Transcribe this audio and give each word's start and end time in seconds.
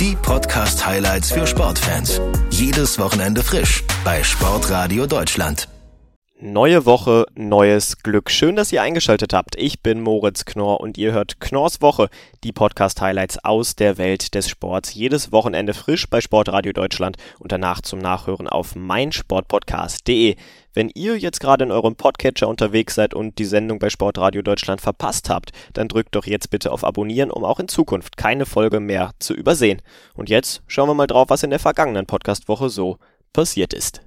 Die 0.00 0.16
Podcast-Highlights 0.16 1.30
für 1.30 1.46
Sportfans. 1.46 2.20
Jedes 2.50 2.98
Wochenende 2.98 3.44
frisch 3.44 3.84
bei 4.04 4.24
Sportradio 4.24 5.06
Deutschland. 5.06 5.68
Neue 6.40 6.84
Woche, 6.84 7.26
neues 7.36 8.02
Glück. 8.02 8.28
Schön, 8.28 8.56
dass 8.56 8.72
ihr 8.72 8.82
eingeschaltet 8.82 9.32
habt. 9.32 9.54
Ich 9.54 9.82
bin 9.82 10.00
Moritz 10.00 10.44
Knorr 10.44 10.80
und 10.80 10.98
ihr 10.98 11.12
hört 11.12 11.38
Knorrs 11.38 11.80
Woche, 11.80 12.08
die 12.42 12.50
Podcast-Highlights 12.50 13.44
aus 13.44 13.76
der 13.76 13.98
Welt 13.98 14.34
des 14.34 14.48
Sports. 14.48 14.94
Jedes 14.94 15.30
Wochenende 15.30 15.74
frisch 15.74 16.10
bei 16.10 16.20
Sportradio 16.20 16.72
Deutschland 16.72 17.18
und 17.38 17.52
danach 17.52 17.82
zum 17.82 18.00
Nachhören 18.00 18.48
auf 18.48 18.74
meinsportpodcast.de. 18.74 20.34
Wenn 20.74 20.90
ihr 20.92 21.16
jetzt 21.16 21.38
gerade 21.38 21.64
in 21.64 21.70
eurem 21.70 21.94
Podcatcher 21.94 22.48
unterwegs 22.48 22.96
seid 22.96 23.14
und 23.14 23.38
die 23.38 23.44
Sendung 23.44 23.78
bei 23.78 23.88
Sportradio 23.88 24.42
Deutschland 24.42 24.80
verpasst 24.80 25.30
habt, 25.30 25.52
dann 25.72 25.86
drückt 25.86 26.16
doch 26.16 26.26
jetzt 26.26 26.50
bitte 26.50 26.72
auf 26.72 26.82
Abonnieren, 26.82 27.30
um 27.30 27.44
auch 27.44 27.60
in 27.60 27.68
Zukunft 27.68 28.16
keine 28.16 28.44
Folge 28.44 28.80
mehr 28.80 29.12
zu 29.20 29.34
übersehen. 29.34 29.80
Und 30.14 30.30
jetzt 30.30 30.64
schauen 30.66 30.88
wir 30.88 30.94
mal 30.94 31.06
drauf, 31.06 31.30
was 31.30 31.44
in 31.44 31.50
der 31.50 31.60
vergangenen 31.60 32.06
Podcastwoche 32.06 32.70
so 32.70 32.98
passiert 33.32 33.72
ist. 33.72 34.02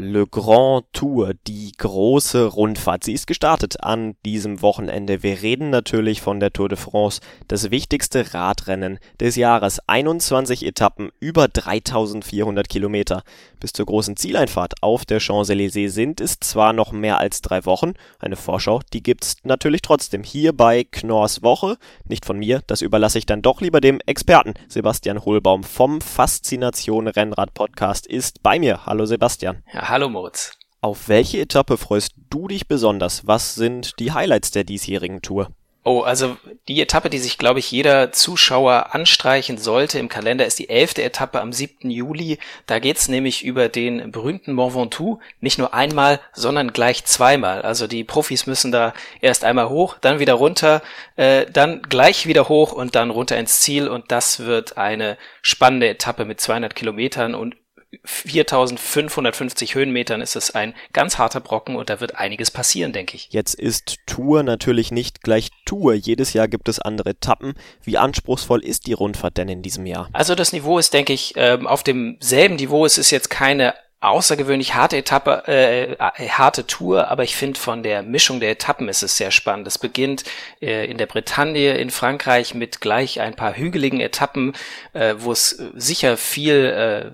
Le 0.00 0.26
Grand 0.26 0.84
Tour, 0.94 1.34
die 1.46 1.72
große 1.76 2.46
Rundfahrt. 2.46 3.04
Sie 3.04 3.12
ist 3.12 3.26
gestartet 3.26 3.82
an 3.82 4.14
diesem 4.24 4.62
Wochenende. 4.62 5.22
Wir 5.22 5.42
reden 5.42 5.68
natürlich 5.68 6.22
von 6.22 6.40
der 6.40 6.52
Tour 6.52 6.70
de 6.70 6.78
France, 6.78 7.20
das 7.48 7.70
wichtigste 7.70 8.32
Radrennen 8.32 8.98
des 9.20 9.36
Jahres. 9.36 9.78
21 9.86 10.64
Etappen, 10.64 11.10
über 11.20 11.48
3400 11.48 12.68
Kilometer. 12.68 13.22
Bis 13.60 13.74
zur 13.74 13.84
großen 13.84 14.16
Zieleinfahrt 14.16 14.82
auf 14.82 15.04
der 15.04 15.20
Champs-Élysées 15.20 15.90
sind 15.90 16.22
es 16.22 16.40
zwar 16.40 16.72
noch 16.72 16.92
mehr 16.92 17.18
als 17.18 17.42
drei 17.42 17.66
Wochen. 17.66 17.92
Eine 18.18 18.36
Vorschau, 18.36 18.80
die 18.94 19.02
gibt's 19.02 19.36
natürlich 19.42 19.82
trotzdem 19.82 20.24
hier 20.24 20.54
bei 20.54 20.84
Knorrs 20.84 21.42
Woche. 21.42 21.76
Nicht 22.08 22.24
von 22.24 22.38
mir, 22.38 22.62
das 22.66 22.80
überlasse 22.80 23.18
ich 23.18 23.26
dann 23.26 23.42
doch 23.42 23.60
lieber 23.60 23.82
dem 23.82 24.00
Experten. 24.06 24.54
Sebastian 24.66 25.26
Hohlbaum 25.26 25.62
vom 25.62 26.00
Faszination 26.00 27.06
Rennrad 27.06 27.52
Podcast 27.52 28.06
ist 28.06 28.42
bei 28.42 28.58
mir. 28.58 28.86
Hallo 28.86 29.04
Sebastian. 29.04 29.62
Ja, 29.74 29.90
hallo 29.90 30.08
Moritz. 30.08 30.52
Auf 30.80 31.08
welche 31.08 31.40
Etappe 31.40 31.76
freust 31.76 32.14
du 32.30 32.48
dich 32.48 32.66
besonders? 32.66 33.26
Was 33.26 33.54
sind 33.54 33.98
die 33.98 34.12
Highlights 34.12 34.52
der 34.52 34.64
diesjährigen 34.64 35.20
Tour? 35.20 35.50
Oh, 35.82 36.02
also 36.02 36.36
die 36.68 36.78
Etappe, 36.82 37.08
die 37.08 37.18
sich, 37.18 37.38
glaube 37.38 37.58
ich, 37.58 37.70
jeder 37.70 38.12
Zuschauer 38.12 38.94
anstreichen 38.94 39.56
sollte 39.56 39.98
im 39.98 40.10
Kalender, 40.10 40.44
ist 40.44 40.58
die 40.58 40.68
elfte 40.68 41.02
Etappe 41.02 41.40
am 41.40 41.54
7. 41.54 41.90
Juli. 41.90 42.38
Da 42.66 42.80
geht's 42.80 43.08
nämlich 43.08 43.42
über 43.42 43.70
den 43.70 44.12
berühmten 44.12 44.52
Mont 44.52 44.74
Ventoux. 44.74 45.20
Nicht 45.40 45.58
nur 45.58 45.72
einmal, 45.72 46.20
sondern 46.34 46.74
gleich 46.74 47.06
zweimal. 47.06 47.62
Also 47.62 47.86
die 47.86 48.04
Profis 48.04 48.46
müssen 48.46 48.72
da 48.72 48.92
erst 49.22 49.42
einmal 49.42 49.70
hoch, 49.70 49.96
dann 49.98 50.18
wieder 50.18 50.34
runter, 50.34 50.82
äh, 51.16 51.46
dann 51.50 51.80
gleich 51.80 52.26
wieder 52.26 52.50
hoch 52.50 52.72
und 52.72 52.94
dann 52.94 53.08
runter 53.08 53.38
ins 53.38 53.60
Ziel. 53.60 53.88
Und 53.88 54.12
das 54.12 54.40
wird 54.40 54.76
eine 54.76 55.16
spannende 55.40 55.88
Etappe 55.88 56.26
mit 56.26 56.42
200 56.42 56.74
Kilometern 56.74 57.34
und 57.34 57.56
4550 58.04 59.74
Höhenmetern 59.74 60.20
ist 60.20 60.36
es 60.36 60.54
ein 60.54 60.74
ganz 60.92 61.18
harter 61.18 61.40
Brocken 61.40 61.74
und 61.76 61.90
da 61.90 62.00
wird 62.00 62.14
einiges 62.16 62.50
passieren, 62.50 62.92
denke 62.92 63.16
ich. 63.16 63.28
Jetzt 63.30 63.54
ist 63.54 63.96
Tour 64.06 64.42
natürlich 64.42 64.92
nicht 64.92 65.22
gleich 65.22 65.50
Tour. 65.64 65.94
Jedes 65.94 66.32
Jahr 66.32 66.46
gibt 66.46 66.68
es 66.68 66.78
andere 66.78 67.10
Etappen. 67.10 67.54
Wie 67.82 67.98
anspruchsvoll 67.98 68.64
ist 68.64 68.86
die 68.86 68.92
Rundfahrt 68.92 69.38
denn 69.38 69.48
in 69.48 69.62
diesem 69.62 69.86
Jahr? 69.86 70.08
Also 70.12 70.34
das 70.34 70.52
Niveau 70.52 70.78
ist, 70.78 70.94
denke 70.94 71.12
ich, 71.12 71.32
ähm, 71.36 71.66
auf 71.66 71.82
demselben 71.82 72.56
Niveau. 72.56 72.86
Es 72.86 72.96
ist 72.96 73.10
jetzt 73.10 73.28
keine 73.28 73.74
außergewöhnlich 74.00 74.74
harte 74.74 74.96
Etappe, 74.96 75.42
äh, 75.46 75.92
äh, 75.92 76.28
harte 76.30 76.66
Tour, 76.66 77.08
aber 77.08 77.22
ich 77.22 77.36
finde 77.36 77.60
von 77.60 77.82
der 77.82 78.02
Mischung 78.02 78.40
der 78.40 78.50
Etappen 78.50 78.88
ist 78.88 79.02
es 79.02 79.18
sehr 79.18 79.30
spannend. 79.30 79.66
Es 79.66 79.76
beginnt 79.76 80.24
äh, 80.62 80.90
in 80.90 80.96
der 80.96 81.06
Bretagne 81.06 81.76
in 81.76 81.90
Frankreich 81.90 82.54
mit 82.54 82.80
gleich 82.80 83.20
ein 83.20 83.36
paar 83.36 83.54
hügeligen 83.54 84.00
Etappen, 84.00 84.54
äh, 84.94 85.16
wo 85.18 85.32
es 85.32 85.50
sicher 85.74 86.16
viel 86.16 87.12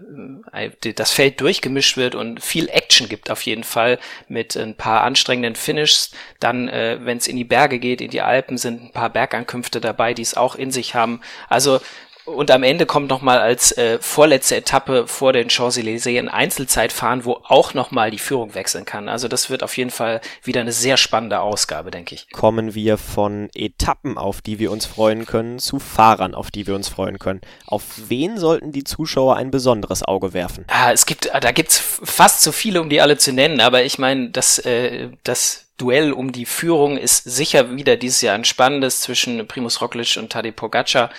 äh, 0.52 0.70
das 0.94 1.10
Feld 1.10 1.40
durchgemischt 1.40 1.96
wird 1.96 2.14
und 2.14 2.40
viel 2.40 2.68
Action 2.68 3.08
gibt 3.08 3.30
auf 3.30 3.42
jeden 3.42 3.64
Fall 3.64 3.98
mit 4.28 4.56
ein 4.56 4.76
paar 4.76 5.02
anstrengenden 5.02 5.56
Finishes. 5.56 6.12
Dann, 6.38 6.68
äh, 6.68 6.98
wenn 7.00 7.18
es 7.18 7.26
in 7.26 7.36
die 7.36 7.44
Berge 7.44 7.80
geht, 7.80 8.00
in 8.00 8.10
die 8.10 8.22
Alpen, 8.22 8.58
sind 8.58 8.84
ein 8.84 8.92
paar 8.92 9.10
Bergankünfte 9.10 9.80
dabei, 9.80 10.14
die 10.14 10.22
es 10.22 10.36
auch 10.36 10.54
in 10.54 10.70
sich 10.70 10.94
haben. 10.94 11.20
Also 11.48 11.80
und 12.26 12.50
am 12.50 12.62
Ende 12.62 12.86
kommt 12.86 13.08
nochmal 13.08 13.38
als 13.38 13.72
äh, 13.72 13.98
vorletzte 14.00 14.56
Etappe 14.56 15.06
vor 15.06 15.32
den 15.32 15.48
Champs-Élysées 15.48 16.18
ein 16.18 16.28
Einzelzeitfahren, 16.28 17.24
wo 17.24 17.40
auch 17.44 17.74
nochmal 17.74 18.10
die 18.10 18.18
Führung 18.18 18.54
wechseln 18.54 18.84
kann. 18.84 19.08
Also 19.08 19.28
das 19.28 19.48
wird 19.48 19.62
auf 19.62 19.76
jeden 19.76 19.90
Fall 19.90 20.20
wieder 20.42 20.60
eine 20.60 20.72
sehr 20.72 20.96
spannende 20.96 21.40
Ausgabe, 21.40 21.90
denke 21.90 22.14
ich. 22.14 22.30
Kommen 22.30 22.74
wir 22.74 22.98
von 22.98 23.48
Etappen, 23.54 24.18
auf 24.18 24.42
die 24.42 24.58
wir 24.58 24.70
uns 24.70 24.86
freuen 24.86 25.24
können, 25.24 25.58
zu 25.58 25.78
Fahrern, 25.78 26.34
auf 26.34 26.50
die 26.50 26.66
wir 26.66 26.74
uns 26.74 26.88
freuen 26.88 27.18
können. 27.18 27.40
Auf 27.66 27.84
wen 28.08 28.38
sollten 28.38 28.72
die 28.72 28.84
Zuschauer 28.84 29.36
ein 29.36 29.50
besonderes 29.50 30.02
Auge 30.02 30.32
werfen? 30.32 30.64
Ah, 30.68 30.92
es 30.92 31.06
gibt, 31.06 31.30
da 31.32 31.52
gibt's 31.52 31.78
fast 31.78 32.42
zu 32.42 32.52
viele, 32.52 32.80
um 32.80 32.90
die 32.90 33.00
alle 33.00 33.16
zu 33.16 33.32
nennen, 33.32 33.60
aber 33.60 33.84
ich 33.84 33.98
meine, 33.98 34.30
das, 34.30 34.58
äh, 34.58 35.08
das 35.22 35.66
Duell 35.76 36.12
um 36.12 36.32
die 36.32 36.46
Führung 36.46 36.96
ist 36.96 37.24
sicher 37.24 37.76
wieder 37.76 37.98
dieses 37.98 38.22
Jahr 38.22 38.34
ein 38.34 38.46
spannendes 38.46 39.02
zwischen 39.02 39.46
Primus 39.46 39.82
Roglic 39.82 40.16
und 40.16 40.32
Tadej 40.32 40.52
Pogacar 40.52 41.10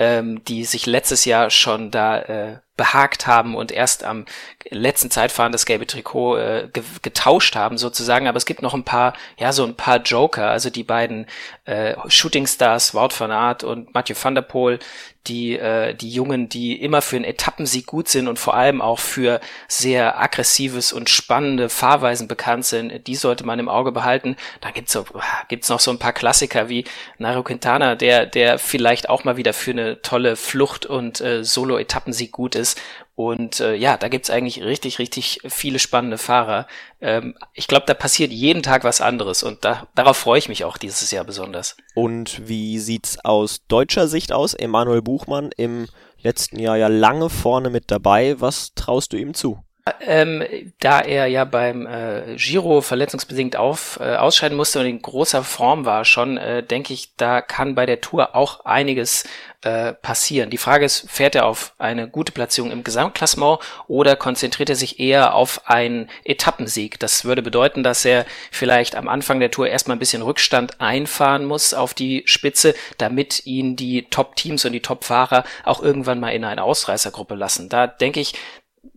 ähm, 0.00 0.42
die 0.44 0.64
sich 0.64 0.86
letztes 0.86 1.26
Jahr 1.26 1.50
schon 1.50 1.90
da 1.90 2.18
äh, 2.22 2.58
behagt 2.80 3.26
haben 3.26 3.56
und 3.56 3.72
erst 3.72 4.04
am 4.04 4.24
letzten 4.70 5.10
Zeitfahren 5.10 5.52
das 5.52 5.66
gelbe 5.66 5.86
Trikot 5.86 6.38
äh, 6.38 6.68
ge 6.72 6.82
getauscht 7.02 7.54
haben 7.54 7.76
sozusagen. 7.76 8.26
Aber 8.26 8.38
es 8.38 8.46
gibt 8.46 8.62
noch 8.62 8.72
ein 8.72 8.84
paar, 8.84 9.12
ja, 9.38 9.52
so 9.52 9.66
ein 9.66 9.76
paar 9.76 9.98
Joker, 9.98 10.48
also 10.48 10.70
die 10.70 10.82
beiden 10.82 11.26
äh, 11.66 11.94
Shooting 12.08 12.46
Stars, 12.46 12.94
Wout 12.94 13.10
van 13.18 13.32
Aert 13.32 13.64
und 13.64 13.92
Mathieu 13.92 14.16
van 14.18 14.34
der 14.34 14.40
Poel, 14.40 14.78
die, 15.26 15.58
äh, 15.58 15.94
die 15.94 16.08
Jungen, 16.08 16.48
die 16.48 16.80
immer 16.80 17.02
für 17.02 17.16
einen 17.16 17.26
Etappensieg 17.26 17.84
gut 17.84 18.08
sind 18.08 18.26
und 18.26 18.38
vor 18.38 18.54
allem 18.54 18.80
auch 18.80 18.98
für 18.98 19.40
sehr 19.68 20.18
aggressives 20.18 20.94
und 20.94 21.10
spannende 21.10 21.68
Fahrweisen 21.68 22.26
bekannt 22.26 22.64
sind, 22.64 23.06
die 23.06 23.16
sollte 23.16 23.44
man 23.44 23.58
im 23.58 23.68
Auge 23.68 23.92
behalten. 23.92 24.36
Dann 24.62 24.72
gibt's 24.72 24.92
so, 24.92 25.04
gibt's 25.48 25.68
noch 25.68 25.80
so 25.80 25.90
ein 25.90 25.98
paar 25.98 26.14
Klassiker 26.14 26.70
wie 26.70 26.84
Nairo 27.18 27.42
Quintana, 27.42 27.96
der, 27.96 28.24
der 28.24 28.58
vielleicht 28.58 29.10
auch 29.10 29.24
mal 29.24 29.36
wieder 29.36 29.52
für 29.52 29.72
eine 29.72 30.00
tolle 30.00 30.36
Flucht 30.36 30.86
und 30.86 31.20
äh, 31.20 31.44
Solo-Etappensieg 31.44 32.32
gut 32.32 32.54
ist 32.54 32.69
ist. 32.70 32.80
Und 33.14 33.60
äh, 33.60 33.74
ja, 33.74 33.96
da 33.96 34.08
gibt's 34.08 34.30
eigentlich 34.30 34.62
richtig, 34.62 34.98
richtig 34.98 35.40
viele 35.46 35.78
spannende 35.78 36.16
Fahrer. 36.16 36.66
Ähm, 37.00 37.36
ich 37.52 37.68
glaube, 37.68 37.84
da 37.86 37.94
passiert 37.94 38.32
jeden 38.32 38.62
Tag 38.62 38.84
was 38.84 39.00
anderes 39.00 39.42
und 39.42 39.64
da, 39.64 39.86
darauf 39.94 40.16
freue 40.16 40.38
ich 40.38 40.48
mich 40.48 40.64
auch 40.64 40.78
dieses 40.78 41.10
Jahr 41.10 41.24
besonders. 41.24 41.76
Und 41.94 42.48
wie 42.48 42.78
sieht's 42.78 43.22
aus 43.22 43.66
deutscher 43.68 44.08
Sicht 44.08 44.32
aus? 44.32 44.54
Emanuel 44.54 45.02
Buchmann 45.02 45.50
im 45.56 45.86
letzten 46.22 46.58
Jahr 46.58 46.76
ja 46.76 46.88
lange 46.88 47.28
vorne 47.28 47.70
mit 47.70 47.90
dabei. 47.90 48.40
Was 48.40 48.72
traust 48.74 49.12
du 49.12 49.18
ihm 49.18 49.34
zu? 49.34 49.62
Ähm, 50.00 50.44
da 50.80 51.00
er 51.00 51.26
ja 51.26 51.44
beim 51.44 51.86
äh, 51.86 52.36
Giro 52.36 52.82
verletzungsbedingt 52.82 53.56
auf, 53.56 53.98
äh, 54.00 54.16
ausscheiden 54.16 54.56
musste 54.56 54.80
und 54.80 54.86
in 54.86 55.00
großer 55.00 55.42
Form 55.42 55.86
war 55.86 56.04
schon, 56.04 56.36
äh, 56.36 56.62
denke 56.62 56.92
ich, 56.92 57.16
da 57.16 57.40
kann 57.40 57.74
bei 57.74 57.86
der 57.86 58.00
Tour 58.00 58.36
auch 58.36 58.64
einiges 58.66 59.24
äh, 59.62 59.92
passieren. 59.92 60.50
Die 60.50 60.58
Frage 60.58 60.84
ist, 60.84 61.10
fährt 61.10 61.34
er 61.34 61.46
auf 61.46 61.74
eine 61.78 62.08
gute 62.08 62.32
Platzierung 62.32 62.70
im 62.70 62.84
Gesamtklassement 62.84 63.58
oder 63.88 64.16
konzentriert 64.16 64.70
er 64.70 64.76
sich 64.76 65.00
eher 65.00 65.34
auf 65.34 65.68
einen 65.68 66.08
Etappensieg? 66.24 66.98
Das 66.98 67.24
würde 67.24 67.42
bedeuten, 67.42 67.82
dass 67.82 68.04
er 68.04 68.26
vielleicht 68.50 68.96
am 68.96 69.08
Anfang 69.08 69.40
der 69.40 69.50
Tour 69.50 69.68
erstmal 69.68 69.96
ein 69.96 70.00
bisschen 70.00 70.22
Rückstand 70.22 70.80
einfahren 70.80 71.44
muss 71.44 71.74
auf 71.74 71.94
die 71.94 72.22
Spitze, 72.26 72.74
damit 72.98 73.44
ihn 73.46 73.76
die 73.76 74.06
Top-Teams 74.08 74.64
und 74.64 74.72
die 74.72 74.80
Top-Fahrer 74.80 75.44
auch 75.64 75.82
irgendwann 75.82 76.20
mal 76.20 76.30
in 76.30 76.44
eine 76.44 76.62
Ausreißergruppe 76.62 77.34
lassen. 77.34 77.68
Da 77.68 77.86
denke 77.86 78.20
ich, 78.20 78.34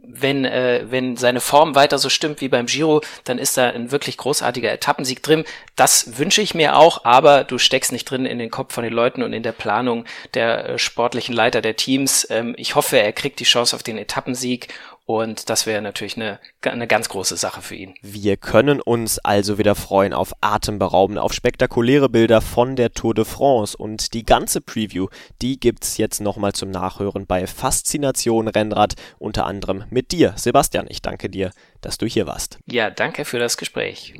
wenn, 0.05 0.43
äh, 0.43 0.85
wenn 0.89 1.15
seine 1.15 1.39
Form 1.39 1.75
weiter 1.75 1.97
so 1.97 2.09
stimmt 2.09 2.41
wie 2.41 2.49
beim 2.49 2.65
Giro, 2.65 3.01
dann 3.23 3.39
ist 3.39 3.57
da 3.57 3.69
ein 3.69 3.91
wirklich 3.91 4.17
großartiger 4.17 4.71
Etappensieg 4.71 5.23
drin. 5.23 5.45
Das 5.75 6.17
wünsche 6.17 6.41
ich 6.41 6.53
mir 6.53 6.75
auch, 6.75 7.05
aber 7.05 7.45
du 7.45 7.57
steckst 7.57 7.91
nicht 7.91 8.05
drin 8.05 8.25
in 8.25 8.37
den 8.37 8.51
Kopf 8.51 8.73
von 8.73 8.83
den 8.83 8.93
Leuten 8.93 9.23
und 9.23 9.33
in 9.33 9.43
der 9.43 9.53
Planung 9.53 10.05
der 10.33 10.69
äh, 10.69 10.79
sportlichen 10.79 11.33
Leiter 11.33 11.61
der 11.61 11.77
Teams. 11.77 12.27
Ähm, 12.29 12.53
ich 12.57 12.75
hoffe, 12.75 12.99
er 12.99 13.13
kriegt 13.13 13.39
die 13.39 13.45
Chance 13.45 13.75
auf 13.75 13.83
den 13.83 13.97
Etappensieg 13.97 14.67
Und 15.05 15.49
das 15.49 15.65
wäre 15.65 15.81
natürlich 15.81 16.15
eine, 16.15 16.39
eine 16.61 16.87
ganz 16.87 17.09
große 17.09 17.35
Sache 17.35 17.61
für 17.61 17.75
ihn. 17.75 17.93
Wir 18.01 18.37
können 18.37 18.79
uns 18.79 19.19
also 19.19 19.57
wieder 19.57 19.75
freuen 19.75 20.13
auf 20.13 20.31
atemberaubende, 20.39 21.21
auf 21.21 21.33
spektakuläre 21.33 22.09
Bilder 22.09 22.39
von 22.41 22.75
der 22.75 22.91
Tour 22.91 23.13
de 23.13 23.25
France. 23.25 23.75
Und 23.75 24.13
die 24.13 24.23
ganze 24.23 24.61
Preview, 24.61 25.07
die 25.41 25.59
gibt's 25.59 25.97
jetzt 25.97 26.21
nochmal 26.21 26.53
zum 26.53 26.71
Nachhören 26.71 27.27
bei 27.27 27.47
Faszination 27.47 28.47
Rennrad, 28.47 28.93
unter 29.19 29.45
anderem 29.45 29.83
mit 29.89 30.11
dir. 30.11 30.33
Sebastian, 30.37 30.85
ich 30.89 31.01
danke 31.01 31.29
dir, 31.29 31.51
dass 31.81 31.97
du 31.97 32.05
hier 32.05 32.25
warst. 32.25 32.59
Ja, 32.65 32.89
danke 32.89 33.25
für 33.25 33.39
das 33.39 33.57
Gespräch. 33.57 34.13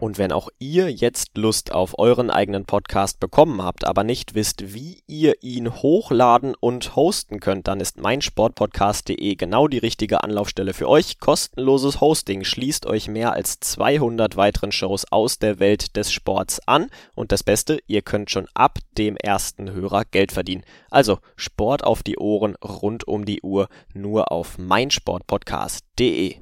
Und 0.00 0.18
wenn 0.18 0.32
auch 0.32 0.48
ihr 0.58 0.90
jetzt 0.90 1.38
Lust 1.38 1.72
auf 1.72 1.98
euren 1.98 2.30
eigenen 2.30 2.64
Podcast 2.64 3.20
bekommen 3.20 3.62
habt, 3.62 3.86
aber 3.86 4.04
nicht 4.04 4.34
wisst, 4.34 4.74
wie 4.74 5.02
ihr 5.06 5.42
ihn 5.42 5.72
hochladen 5.72 6.54
und 6.58 6.96
hosten 6.96 7.40
könnt, 7.40 7.68
dann 7.68 7.80
ist 7.80 7.98
meinsportpodcast.de 7.98 9.34
genau 9.36 9.68
die 9.68 9.78
richtige 9.78 10.22
Anlaufstelle 10.22 10.74
für 10.74 10.88
euch. 10.88 11.18
Kostenloses 11.20 12.00
Hosting 12.00 12.44
schließt 12.44 12.86
euch 12.86 13.08
mehr 13.08 13.32
als 13.32 13.60
200 13.60 14.36
weiteren 14.36 14.72
Shows 14.72 15.10
aus 15.10 15.38
der 15.38 15.58
Welt 15.58 15.96
des 15.96 16.12
Sports 16.12 16.60
an. 16.66 16.90
Und 17.14 17.32
das 17.32 17.42
Beste, 17.42 17.78
ihr 17.86 18.02
könnt 18.02 18.30
schon 18.30 18.48
ab 18.54 18.78
dem 18.98 19.16
ersten 19.16 19.72
Hörer 19.72 20.04
Geld 20.04 20.32
verdienen. 20.32 20.64
Also 20.90 21.18
Sport 21.36 21.84
auf 21.84 22.02
die 22.02 22.18
Ohren 22.18 22.56
rund 22.56 23.06
um 23.08 23.24
die 23.24 23.42
Uhr 23.42 23.68
nur 23.94 24.30
auf 24.32 24.58
meinsportpodcast.de. 24.58 26.36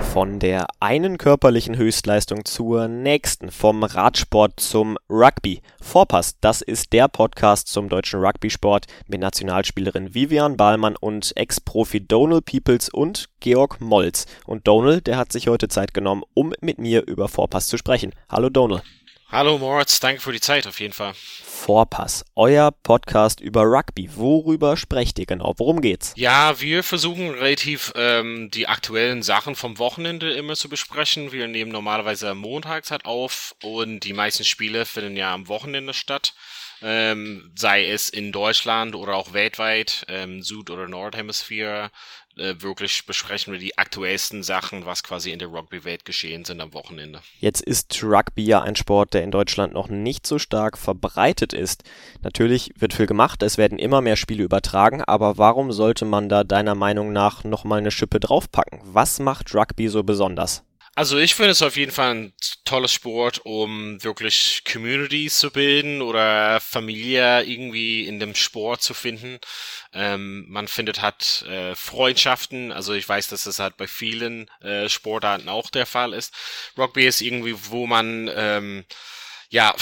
Von 0.00 0.38
der 0.38 0.66
einen 0.80 1.18
körperlichen 1.18 1.76
Höchstleistung 1.76 2.44
zur 2.44 2.88
nächsten, 2.88 3.50
vom 3.50 3.84
Radsport 3.84 4.58
zum 4.58 4.98
Rugby. 5.08 5.62
Vorpass, 5.80 6.36
das 6.40 6.62
ist 6.62 6.92
der 6.92 7.08
Podcast 7.08 7.68
zum 7.68 7.88
deutschen 7.88 8.20
Rugby-Sport 8.20 8.86
mit 9.06 9.20
Nationalspielerin 9.20 10.14
Vivian 10.14 10.56
Bahlmann 10.56 10.96
und 10.96 11.32
Ex-Profi 11.36 12.06
Donald 12.06 12.44
Peoples 12.44 12.88
und 12.88 13.28
Georg 13.40 13.80
Molz. 13.80 14.26
Und 14.46 14.66
Donald, 14.66 15.06
der 15.06 15.16
hat 15.16 15.32
sich 15.32 15.48
heute 15.48 15.68
Zeit 15.68 15.94
genommen, 15.94 16.24
um 16.34 16.52
mit 16.60 16.78
mir 16.78 17.06
über 17.06 17.28
Vorpass 17.28 17.68
zu 17.68 17.76
sprechen. 17.76 18.12
Hallo 18.28 18.48
Donald. 18.48 18.82
Hallo 19.32 19.58
Moritz, 19.58 20.00
danke 20.00 20.20
für 20.20 20.32
die 20.32 20.40
Zeit 20.40 20.66
auf 20.66 20.80
jeden 20.80 20.92
Fall. 20.92 21.14
Vorpass, 21.14 22.24
euer 22.34 22.72
Podcast 22.72 23.38
über 23.38 23.62
Rugby. 23.62 24.10
Worüber 24.16 24.76
sprecht 24.76 25.20
ihr 25.20 25.26
genau? 25.26 25.54
Worum 25.56 25.80
geht's? 25.80 26.14
Ja, 26.16 26.60
wir 26.60 26.82
versuchen 26.82 27.30
relativ 27.30 27.92
ähm, 27.94 28.50
die 28.52 28.66
aktuellen 28.66 29.22
Sachen 29.22 29.54
vom 29.54 29.78
Wochenende 29.78 30.32
immer 30.32 30.56
zu 30.56 30.68
besprechen. 30.68 31.30
Wir 31.30 31.46
nehmen 31.46 31.70
normalerweise 31.70 32.34
montags 32.34 32.90
halt 32.90 33.04
auf 33.04 33.54
und 33.62 34.00
die 34.00 34.14
meisten 34.14 34.42
Spiele 34.42 34.84
finden 34.84 35.16
ja 35.16 35.32
am 35.32 35.46
Wochenende 35.46 35.94
statt. 35.94 36.34
Ähm, 36.82 37.52
sei 37.54 37.86
es 37.86 38.08
in 38.08 38.32
Deutschland 38.32 38.96
oder 38.96 39.14
auch 39.14 39.32
weltweit, 39.32 40.06
ähm, 40.08 40.42
Süd- 40.42 40.70
oder 40.70 40.88
Nordhemisphäre 40.88 41.92
äh, 42.40 42.62
wirklich 42.62 43.06
besprechen 43.06 43.52
wir 43.52 43.60
die 43.60 43.78
aktuellsten 43.78 44.42
Sachen, 44.42 44.86
was 44.86 45.02
quasi 45.02 45.30
in 45.30 45.38
der 45.38 45.48
Rugby-Welt 45.48 46.04
geschehen 46.04 46.44
sind 46.44 46.60
am 46.60 46.74
Wochenende. 46.74 47.20
Jetzt 47.38 47.62
ist 47.62 48.02
Rugby 48.02 48.44
ja 48.44 48.62
ein 48.62 48.76
Sport, 48.76 49.14
der 49.14 49.22
in 49.22 49.30
Deutschland 49.30 49.74
noch 49.74 49.88
nicht 49.88 50.26
so 50.26 50.38
stark 50.38 50.78
verbreitet 50.78 51.52
ist. 51.52 51.84
Natürlich 52.22 52.72
wird 52.78 52.94
viel 52.94 53.06
gemacht, 53.06 53.42
es 53.42 53.58
werden 53.58 53.78
immer 53.78 54.00
mehr 54.00 54.16
Spiele 54.16 54.42
übertragen, 54.42 55.02
aber 55.04 55.38
warum 55.38 55.70
sollte 55.70 56.04
man 56.04 56.28
da 56.28 56.42
deiner 56.42 56.74
Meinung 56.74 57.12
nach 57.12 57.44
nochmal 57.44 57.78
eine 57.78 57.90
Schippe 57.90 58.20
draufpacken? 58.20 58.80
Was 58.84 59.20
macht 59.20 59.54
Rugby 59.54 59.88
so 59.88 60.02
besonders? 60.02 60.64
Also 61.00 61.16
ich 61.16 61.34
finde 61.34 61.52
es 61.52 61.62
auf 61.62 61.78
jeden 61.78 61.92
Fall 61.92 62.14
ein 62.14 62.32
tolles 62.66 62.92
Sport, 62.92 63.40
um 63.46 64.04
wirklich 64.04 64.64
Communities 64.70 65.38
zu 65.38 65.50
bilden 65.50 66.02
oder 66.02 66.60
Familie 66.60 67.42
irgendwie 67.44 68.06
in 68.06 68.20
dem 68.20 68.34
Sport 68.34 68.82
zu 68.82 68.92
finden. 68.92 69.38
Ähm, 69.94 70.44
man 70.50 70.68
findet 70.68 71.00
hat 71.00 71.40
äh, 71.48 71.74
Freundschaften, 71.74 72.70
also 72.70 72.92
ich 72.92 73.08
weiß, 73.08 73.28
dass 73.28 73.44
das 73.44 73.60
halt 73.60 73.78
bei 73.78 73.86
vielen 73.86 74.50
äh, 74.60 74.90
Sportarten 74.90 75.48
auch 75.48 75.70
der 75.70 75.86
Fall 75.86 76.12
ist. 76.12 76.34
Rugby 76.76 77.06
ist 77.06 77.22
irgendwie, 77.22 77.56
wo 77.70 77.86
man 77.86 78.30
ähm, 78.34 78.84
ja, 79.48 79.74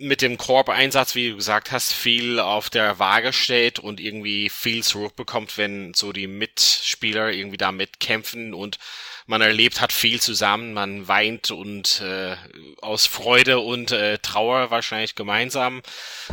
mit 0.00 0.20
dem 0.20 0.36
Korb-Einsatz, 0.36 1.14
wie 1.14 1.30
du 1.30 1.36
gesagt 1.36 1.70
hast, 1.70 1.92
viel 1.92 2.40
auf 2.40 2.70
der 2.70 2.98
Waage 2.98 3.32
steht 3.32 3.78
und 3.78 4.00
irgendwie 4.00 4.50
viel 4.50 4.82
zurückbekommt, 4.82 5.56
wenn 5.58 5.94
so 5.94 6.12
die 6.12 6.26
Mitspieler 6.26 7.30
irgendwie 7.30 7.56
da 7.56 7.70
mitkämpfen 7.70 8.52
und 8.52 8.78
man 9.26 9.40
erlebt 9.40 9.80
hat 9.80 9.92
viel 9.92 10.20
zusammen, 10.20 10.72
man 10.72 11.08
weint 11.08 11.50
und 11.50 12.00
äh, 12.00 12.36
aus 12.80 13.06
Freude 13.06 13.58
und 13.58 13.90
äh, 13.90 14.18
Trauer 14.18 14.70
wahrscheinlich 14.70 15.14
gemeinsam 15.14 15.82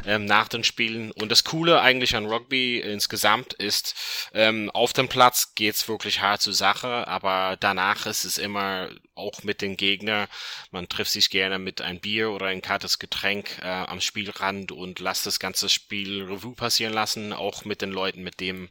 ähm, 0.06 0.26
nach 0.26 0.48
den 0.48 0.64
Spielen. 0.64 1.12
Und 1.12 1.32
das 1.32 1.44
Coole 1.44 1.82
eigentlich 1.82 2.16
an 2.16 2.28
Rugby 2.28 2.80
insgesamt 2.80 3.54
ist, 3.54 3.96
ähm, 4.34 4.70
auf 4.72 4.94
dem 4.94 5.10
Platz 5.10 5.56
geht's 5.56 5.88
wirklich 5.88 6.22
hart 6.22 6.42
zur 6.42 6.54
Sache, 6.54 7.08
aber 7.08 7.58
danach 7.60 8.06
ist 8.06 8.26
es 8.26 8.38
immer 8.38 8.90
auch 9.16 9.44
mit 9.44 9.62
den 9.62 9.78
Gegner. 9.78 10.28
Man 10.72 10.90
trifft 10.90 11.12
sich 11.12 11.30
gerne 11.30 11.60
mit 11.60 11.82
ein 11.82 12.00
Bier 12.00 12.32
oder 12.32 12.48
ein 12.48 12.62
kaltes 12.62 13.00
Getränk 13.00 13.60
äh, 13.62 13.68
am 13.68 14.02
Spielrand 14.02 14.72
und 14.72 15.00
lässt 15.00 15.26
das 15.26 15.40
ganze 15.40 15.70
Spiel 15.70 16.24
Revue 16.24 16.56
passieren 16.56 16.94
lassen, 16.94 17.34
auch 17.34 17.66
mit 17.66 17.82
den 17.82 17.92
Leuten, 17.92 18.24
mit 18.24 18.40
dem 18.40 18.70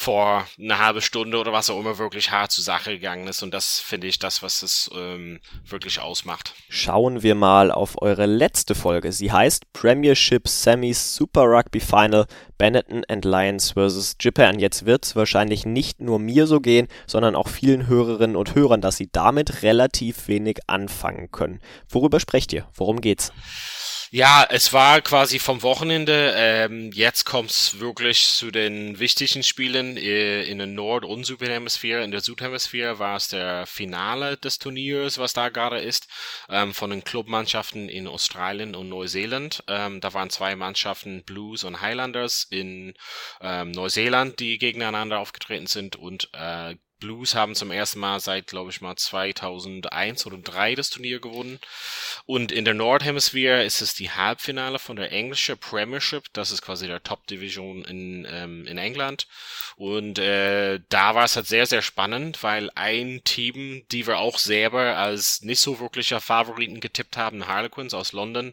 vor 0.00 0.46
einer 0.58 0.78
halben 0.78 1.02
Stunde 1.02 1.36
oder 1.36 1.52
was 1.52 1.68
auch 1.68 1.78
immer 1.78 1.98
wirklich 1.98 2.30
hart 2.30 2.50
zur 2.52 2.64
Sache 2.64 2.92
gegangen 2.92 3.26
ist. 3.26 3.42
Und 3.42 3.52
das 3.52 3.80
finde 3.80 4.06
ich 4.06 4.18
das, 4.18 4.42
was 4.42 4.62
es 4.62 4.90
ähm, 4.94 5.40
wirklich 5.66 6.00
ausmacht. 6.00 6.54
Schauen 6.70 7.22
wir 7.22 7.34
mal 7.34 7.70
auf 7.70 8.00
eure 8.00 8.24
letzte 8.24 8.74
Folge. 8.74 9.12
Sie 9.12 9.30
heißt 9.30 9.70
Premiership 9.74 10.48
Semis 10.48 11.14
Super 11.14 11.42
Rugby 11.42 11.80
Final 11.80 12.24
Benetton 12.56 13.04
and 13.08 13.26
Lions 13.26 13.72
vs. 13.72 14.16
Japan. 14.18 14.58
Jetzt 14.58 14.86
wird 14.86 15.04
es 15.04 15.16
wahrscheinlich 15.16 15.66
nicht 15.66 16.00
nur 16.00 16.18
mir 16.18 16.46
so 16.46 16.60
gehen, 16.60 16.88
sondern 17.06 17.36
auch 17.36 17.48
vielen 17.48 17.86
Hörerinnen 17.86 18.36
und 18.36 18.54
Hörern, 18.54 18.80
dass 18.80 18.96
sie 18.96 19.10
damit 19.12 19.62
relativ 19.62 20.28
wenig 20.28 20.60
anfangen 20.66 21.30
können. 21.30 21.60
Worüber 21.90 22.20
sprecht 22.20 22.54
ihr? 22.54 22.66
Worum 22.72 23.02
geht's? 23.02 23.34
Ja, 24.12 24.44
es 24.50 24.72
war 24.72 25.00
quasi 25.02 25.38
vom 25.38 25.62
Wochenende. 25.62 26.32
Ähm, 26.36 26.90
jetzt 26.92 27.24
kommt's 27.24 27.78
wirklich 27.78 28.26
zu 28.26 28.50
den 28.50 28.98
wichtigen 28.98 29.44
Spielen 29.44 29.96
äh, 29.96 30.42
in 30.42 30.58
der 30.58 30.66
Nord- 30.66 31.04
und 31.04 31.24
Südhemisphäre. 31.24 32.02
In 32.02 32.10
der 32.10 32.20
Südhemisphäre 32.20 32.98
war 32.98 33.16
es 33.16 33.28
der 33.28 33.66
Finale 33.66 34.36
des 34.36 34.58
Turniers, 34.58 35.18
was 35.18 35.32
da 35.32 35.48
gerade 35.48 35.78
ist, 35.78 36.08
ähm, 36.48 36.74
von 36.74 36.90
den 36.90 37.04
Clubmannschaften 37.04 37.88
in 37.88 38.08
Australien 38.08 38.74
und 38.74 38.88
Neuseeland. 38.88 39.62
Ähm, 39.68 40.00
da 40.00 40.12
waren 40.12 40.30
zwei 40.30 40.56
Mannschaften, 40.56 41.22
Blues 41.22 41.62
und 41.62 41.80
Highlanders 41.80 42.48
in 42.50 42.94
ähm, 43.40 43.70
Neuseeland, 43.70 44.40
die 44.40 44.58
gegeneinander 44.58 45.20
aufgetreten 45.20 45.68
sind 45.68 45.94
und 45.94 46.30
äh, 46.32 46.74
Blues 47.00 47.34
haben 47.34 47.54
zum 47.54 47.70
ersten 47.70 47.98
Mal 47.98 48.20
seit, 48.20 48.46
glaube 48.46 48.70
ich 48.70 48.80
mal, 48.80 48.96
2001 48.96 50.26
oder 50.26 50.30
2003 50.30 50.74
das 50.74 50.90
Turnier 50.90 51.20
gewonnen. 51.20 51.58
Und 52.26 52.52
in 52.52 52.64
der 52.64 52.74
Nordhemisphäre 52.74 53.64
ist 53.64 53.80
es 53.80 53.94
die 53.94 54.10
Halbfinale 54.10 54.78
von 54.78 54.96
der 54.96 55.12
englischen 55.12 55.58
Premiership. 55.58 56.24
Das 56.32 56.50
ist 56.50 56.62
quasi 56.62 56.86
der 56.86 57.02
Top-Division 57.02 57.84
in, 57.84 58.26
ähm, 58.30 58.66
in 58.66 58.78
England. 58.78 59.26
Und 59.76 60.18
äh, 60.18 60.80
da 60.88 61.14
war 61.14 61.24
es 61.24 61.36
halt 61.36 61.46
sehr, 61.46 61.66
sehr 61.66 61.82
spannend, 61.82 62.42
weil 62.42 62.70
ein 62.74 63.22
Team, 63.24 63.82
die 63.90 64.06
wir 64.06 64.18
auch 64.18 64.38
selber 64.38 64.96
als 64.96 65.42
nicht 65.42 65.60
so 65.60 65.80
wirklicher 65.80 66.20
Favoriten 66.20 66.80
getippt 66.80 67.16
haben, 67.16 67.46
Harlequins 67.46 67.94
aus 67.94 68.12
London, 68.12 68.52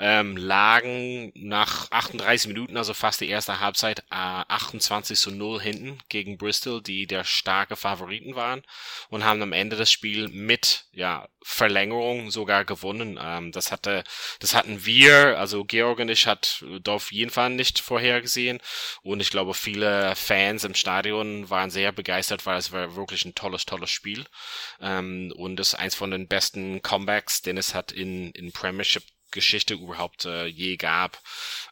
ähm, 0.00 0.36
lagen 0.36 1.32
nach 1.36 1.90
38 1.92 2.48
Minuten, 2.48 2.76
also 2.76 2.92
fast 2.92 3.20
die 3.20 3.28
erste 3.28 3.60
Halbzeit, 3.60 4.00
äh, 4.10 4.14
28 4.48 5.18
zu 5.18 5.30
0 5.30 5.60
hinten 5.60 5.98
gegen 6.08 6.38
Bristol, 6.38 6.82
die 6.82 7.06
der 7.06 7.24
starke 7.24 7.76
Favoriten 7.84 8.34
waren 8.34 8.62
und 9.10 9.24
haben 9.24 9.42
am 9.42 9.52
Ende 9.52 9.76
das 9.76 9.92
Spiel 9.92 10.28
mit 10.28 10.86
ja, 10.92 11.28
Verlängerung 11.42 12.30
sogar 12.30 12.64
gewonnen. 12.64 13.18
Ähm, 13.22 13.52
das 13.52 13.70
hatte, 13.70 14.04
das 14.40 14.54
hatten 14.54 14.86
wir, 14.86 15.38
also 15.38 15.64
Georg 15.64 15.98
und 15.98 16.08
ich 16.08 16.26
hat 16.26 16.64
auf 16.88 17.12
jeden 17.12 17.30
nicht 17.56 17.80
vorhergesehen 17.80 18.60
und 19.02 19.20
ich 19.20 19.30
glaube 19.30 19.52
viele 19.52 20.16
Fans 20.16 20.64
im 20.64 20.74
Stadion 20.74 21.50
waren 21.50 21.70
sehr 21.70 21.92
begeistert, 21.92 22.46
weil 22.46 22.56
es 22.56 22.72
war 22.72 22.96
wirklich 22.96 23.26
ein 23.26 23.34
tolles, 23.34 23.66
tolles 23.66 23.90
Spiel 23.90 24.24
ähm, 24.80 25.30
und 25.36 25.60
es 25.60 25.74
ist 25.74 25.78
eins 25.78 25.94
von 25.94 26.10
den 26.10 26.26
besten 26.26 26.80
Comebacks, 26.80 27.42
den 27.42 27.58
es 27.58 27.74
hat 27.74 27.92
in, 27.92 28.30
in 28.30 28.50
Premiership 28.52 29.04
Geschichte 29.34 29.74
überhaupt 29.74 30.24
äh, 30.24 30.46
je 30.46 30.76
gab. 30.76 31.20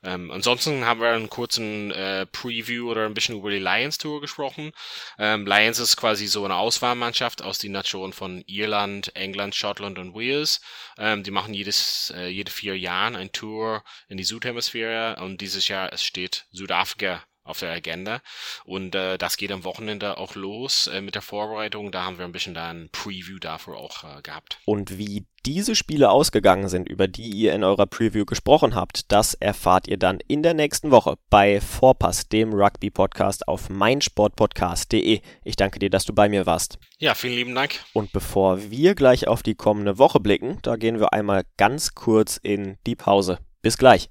Ähm, 0.02 0.30
ansonsten 0.30 0.84
haben 0.84 1.00
wir 1.00 1.08
einen 1.08 1.30
kurzen 1.30 1.90
äh, 1.92 2.26
Preview 2.26 2.90
oder 2.90 3.06
ein 3.06 3.14
bisschen 3.14 3.38
über 3.38 3.50
die 3.50 3.58
Lions 3.58 3.96
Tour 3.96 4.20
gesprochen. 4.20 4.72
Ähm, 5.18 5.46
Lions 5.46 5.78
ist 5.78 5.96
quasi 5.96 6.26
so 6.26 6.44
eine 6.44 6.56
Auswahlmannschaft 6.56 7.40
aus 7.40 7.58
den 7.58 7.72
Nationen 7.72 8.12
von 8.12 8.44
Irland, 8.46 9.16
England, 9.16 9.54
Schottland 9.54 9.98
und 9.98 10.14
Wales. 10.14 10.60
Ähm, 10.98 11.22
die 11.22 11.30
machen 11.30 11.54
jedes, 11.54 12.12
äh, 12.14 12.26
jede 12.26 12.52
vier 12.52 12.78
Jahre 12.78 13.16
ein 13.16 13.32
Tour 13.32 13.82
in 14.08 14.18
die 14.18 14.24
Südhemisphäre 14.24 15.16
und 15.22 15.40
dieses 15.40 15.68
Jahr 15.68 15.92
es 15.92 16.04
steht 16.04 16.46
Südafrika 16.52 17.24
auf 17.44 17.58
der 17.58 17.72
Agenda. 17.72 18.20
Und 18.64 18.94
äh, 18.94 19.18
das 19.18 19.36
geht 19.36 19.52
am 19.52 19.64
Wochenende 19.64 20.18
auch 20.18 20.34
los 20.34 20.86
äh, 20.86 21.00
mit 21.00 21.14
der 21.14 21.22
Vorbereitung. 21.22 21.90
Da 21.90 22.04
haben 22.04 22.18
wir 22.18 22.24
ein 22.24 22.32
bisschen 22.32 22.54
da 22.54 22.70
ein 22.70 22.88
Preview 22.92 23.38
dafür 23.38 23.76
auch 23.76 24.04
äh, 24.04 24.22
gehabt. 24.22 24.58
Und 24.64 24.98
wie 24.98 25.26
diese 25.44 25.74
Spiele 25.74 26.10
ausgegangen 26.10 26.68
sind, 26.68 26.88
über 26.88 27.08
die 27.08 27.28
ihr 27.28 27.52
in 27.52 27.64
eurer 27.64 27.86
Preview 27.86 28.24
gesprochen 28.24 28.74
habt, 28.74 29.10
das 29.10 29.34
erfahrt 29.34 29.88
ihr 29.88 29.96
dann 29.96 30.20
in 30.28 30.42
der 30.42 30.54
nächsten 30.54 30.92
Woche 30.92 31.16
bei 31.30 31.60
Vorpass, 31.60 32.28
dem 32.28 32.52
Rugby-Podcast 32.52 33.48
auf 33.48 33.68
meinsportpodcast.de. 33.68 35.20
Ich 35.42 35.56
danke 35.56 35.80
dir, 35.80 35.90
dass 35.90 36.04
du 36.04 36.12
bei 36.12 36.28
mir 36.28 36.46
warst. 36.46 36.78
Ja, 36.98 37.14
vielen 37.14 37.34
lieben 37.34 37.54
Dank. 37.54 37.80
Und 37.92 38.12
bevor 38.12 38.70
wir 38.70 38.94
gleich 38.94 39.26
auf 39.26 39.42
die 39.42 39.56
kommende 39.56 39.98
Woche 39.98 40.20
blicken, 40.20 40.58
da 40.62 40.76
gehen 40.76 41.00
wir 41.00 41.12
einmal 41.12 41.44
ganz 41.56 41.94
kurz 41.94 42.36
in 42.36 42.78
die 42.86 42.96
Pause. 42.96 43.38
Bis 43.62 43.78
gleich. 43.78 44.10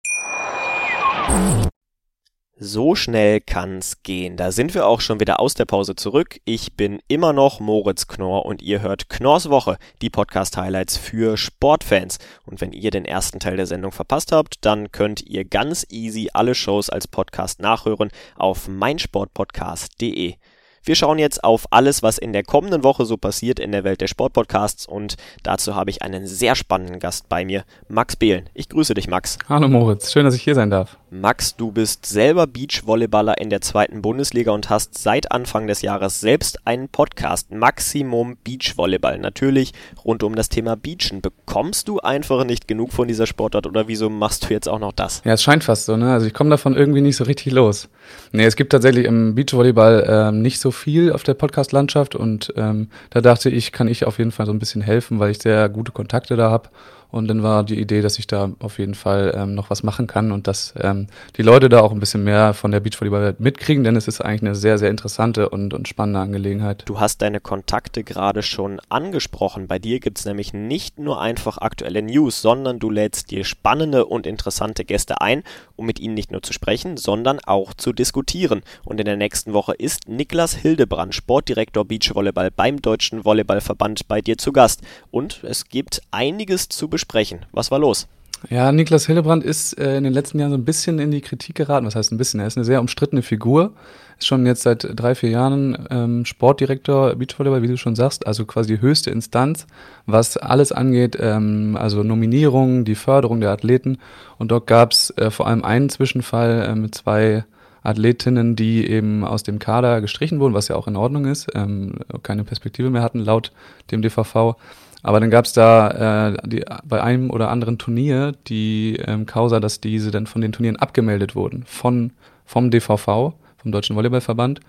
So 2.63 2.93
schnell 2.93 3.41
kann's 3.41 4.03
gehen. 4.03 4.37
Da 4.37 4.51
sind 4.51 4.75
wir 4.75 4.85
auch 4.85 5.01
schon 5.01 5.19
wieder 5.19 5.39
aus 5.39 5.55
der 5.55 5.65
Pause 5.65 5.95
zurück. 5.95 6.39
Ich 6.45 6.73
bin 6.73 6.99
immer 7.07 7.33
noch 7.33 7.59
Moritz 7.59 8.05
Knorr 8.05 8.45
und 8.45 8.61
ihr 8.61 8.83
hört 8.83 9.09
Knorrs 9.09 9.49
Woche, 9.49 9.79
die 10.03 10.11
Podcast-Highlights 10.11 10.95
für 10.95 11.37
Sportfans. 11.37 12.19
Und 12.45 12.61
wenn 12.61 12.71
ihr 12.71 12.91
den 12.91 13.05
ersten 13.05 13.39
Teil 13.39 13.57
der 13.57 13.65
Sendung 13.65 13.91
verpasst 13.91 14.31
habt, 14.31 14.63
dann 14.63 14.91
könnt 14.91 15.23
ihr 15.23 15.43
ganz 15.43 15.87
easy 15.89 16.29
alle 16.33 16.53
Shows 16.53 16.91
als 16.91 17.07
Podcast 17.07 17.61
nachhören 17.61 18.11
auf 18.35 18.67
meinsportpodcast.de. 18.67 20.35
Wir 20.83 20.95
schauen 20.95 21.19
jetzt 21.19 21.43
auf 21.43 21.67
alles, 21.69 22.01
was 22.01 22.17
in 22.17 22.33
der 22.33 22.41
kommenden 22.41 22.83
Woche 22.83 23.05
so 23.05 23.15
passiert 23.15 23.59
in 23.59 23.71
der 23.71 23.83
Welt 23.83 24.01
der 24.01 24.07
Sportpodcasts 24.07 24.87
und 24.87 25.15
dazu 25.43 25.75
habe 25.75 25.91
ich 25.91 26.01
einen 26.01 26.25
sehr 26.25 26.55
spannenden 26.55 26.97
Gast 26.97 27.29
bei 27.29 27.45
mir, 27.45 27.65
Max 27.87 28.15
Behlen. 28.15 28.49
Ich 28.55 28.67
grüße 28.67 28.95
dich, 28.95 29.07
Max. 29.07 29.37
Hallo 29.47 29.67
Moritz, 29.67 30.11
schön, 30.11 30.25
dass 30.25 30.33
ich 30.33 30.41
hier 30.41 30.55
sein 30.55 30.71
darf. 30.71 30.97
Max, 31.13 31.57
du 31.57 31.73
bist 31.73 32.05
selber 32.05 32.47
Beachvolleyballer 32.47 33.37
in 33.37 33.49
der 33.49 33.59
zweiten 33.59 34.01
Bundesliga 34.01 34.53
und 34.53 34.69
hast 34.69 34.97
seit 34.97 35.31
Anfang 35.31 35.67
des 35.67 35.81
Jahres 35.81 36.21
selbst 36.21 36.65
einen 36.65 36.87
Podcast, 36.87 37.51
Maximum 37.51 38.37
Beachvolleyball. 38.43 39.19
Natürlich 39.19 39.73
rund 40.05 40.23
um 40.23 40.35
das 40.35 40.47
Thema 40.47 40.77
Beachen. 40.77 41.21
Bekommst 41.21 41.89
du 41.89 41.99
einfach 41.99 42.45
nicht 42.45 42.67
genug 42.67 42.93
von 42.93 43.09
dieser 43.09 43.27
Sportart 43.27 43.67
oder 43.67 43.89
wieso 43.89 44.09
machst 44.09 44.49
du 44.49 44.53
jetzt 44.53 44.69
auch 44.69 44.79
noch 44.79 44.93
das? 44.93 45.21
Ja, 45.25 45.33
es 45.33 45.43
scheint 45.43 45.65
fast 45.65 45.85
so, 45.85 45.97
ne? 45.97 46.13
Also 46.13 46.27
ich 46.27 46.33
komme 46.33 46.49
davon 46.49 46.77
irgendwie 46.77 47.01
nicht 47.01 47.17
so 47.17 47.25
richtig 47.25 47.51
los. 47.51 47.89
Nee, 48.31 48.45
es 48.45 48.55
gibt 48.55 48.71
tatsächlich 48.71 49.05
im 49.05 49.35
Beachvolleyball 49.35 50.05
ähm, 50.07 50.41
nicht 50.41 50.61
so 50.61 50.70
viel 50.71 51.11
auf 51.11 51.23
der 51.23 51.33
Podcast-Landschaft 51.33 52.15
und 52.15 52.53
ähm, 52.57 52.89
da 53.09 53.21
dachte 53.21 53.49
ich, 53.49 53.71
kann 53.71 53.87
ich 53.87 54.05
auf 54.05 54.17
jeden 54.17 54.31
Fall 54.31 54.45
so 54.45 54.51
ein 54.51 54.59
bisschen 54.59 54.81
helfen, 54.81 55.19
weil 55.19 55.31
ich 55.31 55.39
sehr 55.39 55.69
gute 55.69 55.91
Kontakte 55.91 56.35
da 56.35 56.49
habe 56.49 56.69
und 57.11 57.27
dann 57.27 57.43
war 57.43 57.63
die 57.63 57.79
Idee, 57.79 58.01
dass 58.01 58.17
ich 58.19 58.25
da 58.25 58.51
auf 58.59 58.79
jeden 58.79 58.95
Fall 58.95 59.33
ähm, 59.35 59.53
noch 59.53 59.69
was 59.69 59.83
machen 59.83 60.07
kann 60.07 60.31
und 60.31 60.47
dass 60.47 60.73
ähm, 60.79 61.07
die 61.35 61.41
Leute 61.41 61.67
da 61.67 61.81
auch 61.81 61.91
ein 61.91 61.99
bisschen 61.99 62.23
mehr 62.23 62.53
von 62.53 62.71
der 62.71 62.79
Beachvolleyball 62.79 63.35
mitkriegen, 63.37 63.83
denn 63.83 63.97
es 63.97 64.07
ist 64.07 64.21
eigentlich 64.21 64.41
eine 64.41 64.55
sehr, 64.55 64.77
sehr 64.77 64.89
interessante 64.89 65.49
und, 65.49 65.73
und 65.73 65.87
spannende 65.89 66.21
Angelegenheit. 66.21 66.83
Du 66.85 66.99
hast 66.99 67.21
deine 67.21 67.41
Kontakte 67.41 68.03
gerade 68.03 68.43
schon 68.43 68.79
angesprochen. 68.87 69.67
Bei 69.67 69.77
dir 69.77 69.99
gibt's 69.99 70.25
nämlich 70.25 70.53
nicht 70.53 70.99
nur 70.99 71.21
einfach 71.21 71.57
aktuelle 71.57 72.01
News, 72.01 72.41
sondern 72.41 72.79
du 72.79 72.89
lädst 72.89 73.31
dir 73.31 73.43
spannende 73.43 74.05
und 74.05 74.25
interessante 74.25 74.85
Gäste 74.85 75.19
ein, 75.19 75.43
um 75.75 75.85
mit 75.85 75.99
ihnen 75.99 76.13
nicht 76.13 76.31
nur 76.31 76.41
zu 76.41 76.53
sprechen, 76.53 76.95
sondern 76.95 77.39
auch 77.45 77.73
zu 77.73 77.91
diskutieren. 77.91 78.61
Und 78.85 78.99
in 78.99 79.05
der 79.05 79.17
nächsten 79.17 79.51
Woche 79.53 79.73
ist 79.73 80.07
Niklas 80.07 80.55
Hildebrand, 80.55 81.13
Sportdirektor 81.13 81.83
Beachvolleyball 81.83 82.51
beim 82.51 82.81
Deutschen 82.81 83.25
Volleyballverband, 83.25 84.07
bei 84.07 84.21
dir 84.21 84.37
zu 84.37 84.53
Gast. 84.53 84.81
Und 85.11 85.43
es 85.43 85.65
gibt 85.65 86.01
einiges 86.11 86.69
zu 86.69 86.87
besprechen 86.87 87.00
besprechen. 87.01 87.45
Was 87.51 87.71
war 87.71 87.79
los? 87.79 88.07
Ja, 88.49 88.71
Niklas 88.71 89.05
Hillebrand 89.05 89.43
ist 89.43 89.77
äh, 89.77 89.97
in 89.97 90.03
den 90.03 90.13
letzten 90.13 90.39
Jahren 90.39 90.51
so 90.51 90.57
ein 90.57 90.65
bisschen 90.65 90.97
in 90.97 91.11
die 91.11 91.21
Kritik 91.21 91.55
geraten. 91.55 91.85
Was 91.85 91.95
heißt 91.95 92.11
ein 92.11 92.17
bisschen? 92.17 92.39
Er 92.39 92.47
ist 92.47 92.57
eine 92.57 92.65
sehr 92.65 92.79
umstrittene 92.79 93.21
Figur. 93.21 93.73
Ist 94.17 94.27
schon 94.27 94.45
jetzt 94.45 94.63
seit 94.63 94.87
drei, 94.95 95.13
vier 95.13 95.29
Jahren 95.29 95.87
ähm, 95.91 96.25
Sportdirektor 96.25 97.15
Beachvolleyball, 97.15 97.61
wie 97.61 97.67
du 97.67 97.77
schon 97.77 97.95
sagst, 97.95 98.25
also 98.25 98.45
quasi 98.45 98.75
die 98.75 98.81
höchste 98.81 99.11
Instanz, 99.11 99.67
was 100.05 100.37
alles 100.37 100.71
angeht, 100.71 101.17
ähm, 101.19 101.77
also 101.79 102.03
Nominierungen, 102.03 102.83
die 102.83 102.95
Förderung 102.95 103.41
der 103.41 103.51
Athleten. 103.51 103.97
Und 104.39 104.51
dort 104.51 104.65
gab 104.67 104.91
es 104.91 105.11
äh, 105.17 105.29
vor 105.29 105.47
allem 105.47 105.63
einen 105.63 105.89
Zwischenfall 105.89 106.67
äh, 106.67 106.75
mit 106.75 106.95
zwei 106.95 107.45
Athletinnen, 107.83 108.55
die 108.55 108.87
eben 108.87 109.23
aus 109.23 109.43
dem 109.43 109.59
Kader 109.59 110.01
gestrichen 110.01 110.39
wurden, 110.39 110.53
was 110.53 110.67
ja 110.67 110.75
auch 110.75 110.87
in 110.87 110.95
Ordnung 110.95 111.25
ist, 111.25 111.47
ähm, 111.55 111.93
keine 112.21 112.43
Perspektive 112.43 112.89
mehr 112.89 113.01
hatten 113.01 113.19
laut 113.19 113.51
dem 113.89 114.01
DVV. 114.01 114.55
Aber 115.03 115.19
dann 115.19 115.29
gab 115.29 115.45
es 115.45 115.53
da 115.53 116.29
äh, 116.29 116.47
die, 116.47 116.63
bei 116.83 117.01
einem 117.01 117.29
oder 117.31 117.49
anderen 117.49 117.77
Turnier 117.77 118.33
die 118.47 118.97
ähm, 119.05 119.25
Causa, 119.25 119.59
dass 119.59 119.81
diese 119.81 120.11
dann 120.11 120.27
von 120.27 120.41
den 120.41 120.51
Turnieren 120.51 120.77
abgemeldet 120.77 121.35
wurden 121.35 121.63
von 121.65 122.11
vom 122.45 122.69
DVV, 122.69 123.33
vom 123.57 123.71
Deutschen 123.71 123.95
Volleyballverband. 123.95 124.59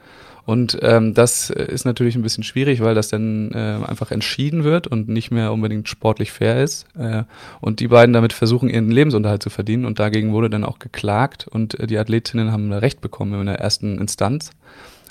Und 0.45 0.79
ähm, 0.83 1.15
das 1.15 1.51
ist 1.51 1.85
natürlich 1.85 2.17
ein 2.17 2.23
bisschen 2.23 2.43
schwierig, 2.43 2.81
weil 2.81 2.95
das 2.95 3.09
dann 3.09 3.53
äh, 3.53 3.79
einfach 3.87 4.11
entschieden 4.11 4.65
wird 4.65 4.89
und 4.89 5.09
nicht 5.09 5.31
mehr 5.31 5.53
unbedingt 5.53 5.89
sportlich 5.89 6.33
fair 6.33 6.63
ist. 6.63 6.87
Äh, 6.99 7.23
und 7.61 7.79
die 7.79 7.89
beiden 7.89 8.13
damit 8.13 8.33
versuchen, 8.33 8.69
ihren 8.69 8.91
Lebensunterhalt 8.91 9.43
zu 9.43 9.51
verdienen. 9.51 9.85
Und 9.85 10.01
dagegen 10.01 10.33
wurde 10.33 10.51
dann 10.51 10.65
auch 10.65 10.81
geklagt 10.81 11.47
und 11.49 11.79
äh, 11.79 11.87
die 11.87 11.99
Athletinnen 11.99 12.51
haben 12.51 12.73
Recht 12.73 13.01
bekommen 13.01 13.39
in 13.39 13.47
der 13.47 13.61
ersten 13.61 13.99
Instanz. 13.99 14.51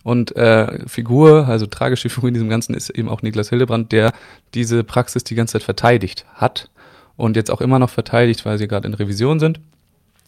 Und 0.04 0.36
äh, 0.36 0.88
Figur, 0.88 1.48
also 1.48 1.66
tragische 1.68 2.10
Figur 2.10 2.30
in 2.30 2.34
diesem 2.34 2.50
Ganzen 2.50 2.74
ist 2.74 2.90
eben 2.90 3.10
auch 3.10 3.22
Niklas 3.22 3.50
Hildebrand, 3.50 3.92
der 3.92 4.14
diese 4.54 4.84
Praxis 4.84 5.24
die 5.24 5.36
ganze 5.36 5.54
Zeit 5.54 5.64
verteidigt 5.64 6.26
hat 6.34 6.70
und 7.18 7.36
jetzt 7.36 7.52
auch 7.52 7.62
immer 7.62 7.80
noch 7.80 7.90
verteidigt, 7.90 8.46
weil 8.46 8.58
sie 8.58 8.68
gerade 8.68 8.88
in 8.88 8.94
Revision 8.94 9.40
sind. 9.40 9.60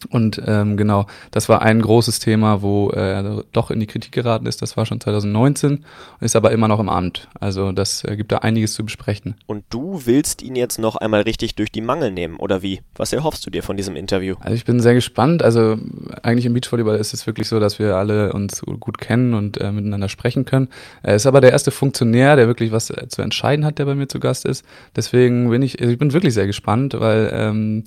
Und 0.06 0.40
ähm, 0.46 0.76
genau, 0.76 1.06
das 1.30 1.48
war 1.48 1.62
ein 1.62 1.80
großes 1.80 2.18
Thema, 2.18 2.62
wo 2.62 2.90
er 2.90 3.44
doch 3.52 3.70
in 3.70 3.80
die 3.80 3.86
Kritik 3.86 4.12
geraten 4.12 4.46
ist. 4.46 4.62
Das 4.62 4.76
war 4.76 4.86
schon 4.86 5.00
2019, 5.00 5.84
ist 6.20 6.36
aber 6.36 6.52
immer 6.52 6.68
noch 6.68 6.80
im 6.80 6.88
Amt. 6.88 7.28
Also 7.40 7.72
das 7.72 8.04
äh, 8.04 8.16
gibt 8.16 8.32
da 8.32 8.38
einiges 8.38 8.74
zu 8.74 8.84
besprechen. 8.84 9.36
Und 9.46 9.64
du 9.70 10.02
willst 10.04 10.42
ihn 10.42 10.56
jetzt 10.56 10.78
noch 10.78 10.96
einmal 10.96 11.22
richtig 11.22 11.54
durch 11.54 11.70
die 11.70 11.80
Mangel 11.80 12.10
nehmen, 12.10 12.36
oder 12.36 12.62
wie? 12.62 12.80
Was 12.96 13.12
erhoffst 13.12 13.46
du 13.46 13.50
dir 13.50 13.62
von 13.62 13.76
diesem 13.76 13.96
Interview? 13.96 14.36
Also 14.40 14.54
ich 14.54 14.64
bin 14.64 14.80
sehr 14.80 14.94
gespannt. 14.94 15.42
Also 15.42 15.76
eigentlich 16.22 16.46
im 16.46 16.54
Beachvolleyball 16.54 16.96
ist 16.96 17.14
es 17.14 17.26
wirklich 17.26 17.48
so, 17.48 17.60
dass 17.60 17.78
wir 17.78 17.96
alle 17.96 18.32
uns 18.32 18.62
gut 18.80 18.98
kennen 18.98 19.34
und 19.34 19.60
äh, 19.60 19.72
miteinander 19.72 20.08
sprechen 20.08 20.44
können. 20.44 20.68
Er 21.02 21.14
ist 21.14 21.26
aber 21.26 21.40
der 21.40 21.52
erste 21.52 21.70
Funktionär, 21.70 22.36
der 22.36 22.46
wirklich 22.46 22.72
was 22.72 22.90
äh, 22.90 23.08
zu 23.08 23.22
entscheiden 23.22 23.64
hat, 23.64 23.78
der 23.78 23.84
bei 23.84 23.94
mir 23.94 24.08
zu 24.08 24.20
Gast 24.20 24.44
ist. 24.44 24.64
Deswegen 24.96 25.50
bin 25.50 25.62
ich, 25.62 25.80
also 25.80 25.92
ich 25.92 25.98
bin 25.98 26.12
wirklich 26.12 26.34
sehr 26.34 26.46
gespannt, 26.46 26.94
weil 26.98 27.30
ähm, 27.32 27.84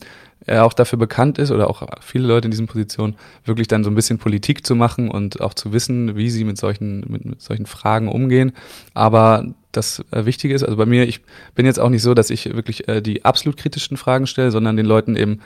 er 0.47 0.65
auch 0.65 0.73
dafür 0.73 0.97
bekannt 0.97 1.37
ist 1.37 1.51
oder 1.51 1.69
auch 1.69 1.83
viele 2.01 2.27
Leute 2.27 2.47
in 2.47 2.51
diesen 2.51 2.67
Positionen 2.67 3.15
wirklich 3.45 3.67
dann 3.67 3.83
so 3.83 3.91
ein 3.91 3.95
bisschen 3.95 4.17
Politik 4.17 4.65
zu 4.65 4.75
machen 4.75 5.09
und 5.09 5.41
auch 5.41 5.53
zu 5.53 5.73
wissen, 5.73 6.15
wie 6.15 6.29
sie 6.29 6.43
mit 6.43 6.57
solchen, 6.57 7.05
mit, 7.07 7.25
mit 7.25 7.41
solchen 7.41 7.65
Fragen 7.65 8.07
umgehen. 8.07 8.53
Aber 8.93 9.45
das 9.71 10.03
äh, 10.11 10.25
Wichtige 10.25 10.55
ist, 10.55 10.63
also 10.63 10.77
bei 10.77 10.85
mir, 10.85 11.07
ich 11.07 11.21
bin 11.53 11.65
jetzt 11.65 11.79
auch 11.79 11.89
nicht 11.89 12.01
so, 12.01 12.13
dass 12.13 12.29
ich 12.29 12.55
wirklich 12.55 12.87
äh, 12.87 13.01
die 13.01 13.25
absolut 13.25 13.57
kritischen 13.57 13.97
Fragen 13.97 14.25
stelle, 14.25 14.51
sondern 14.51 14.77
den 14.77 14.85
Leuten 14.85 15.15
eben 15.15 15.41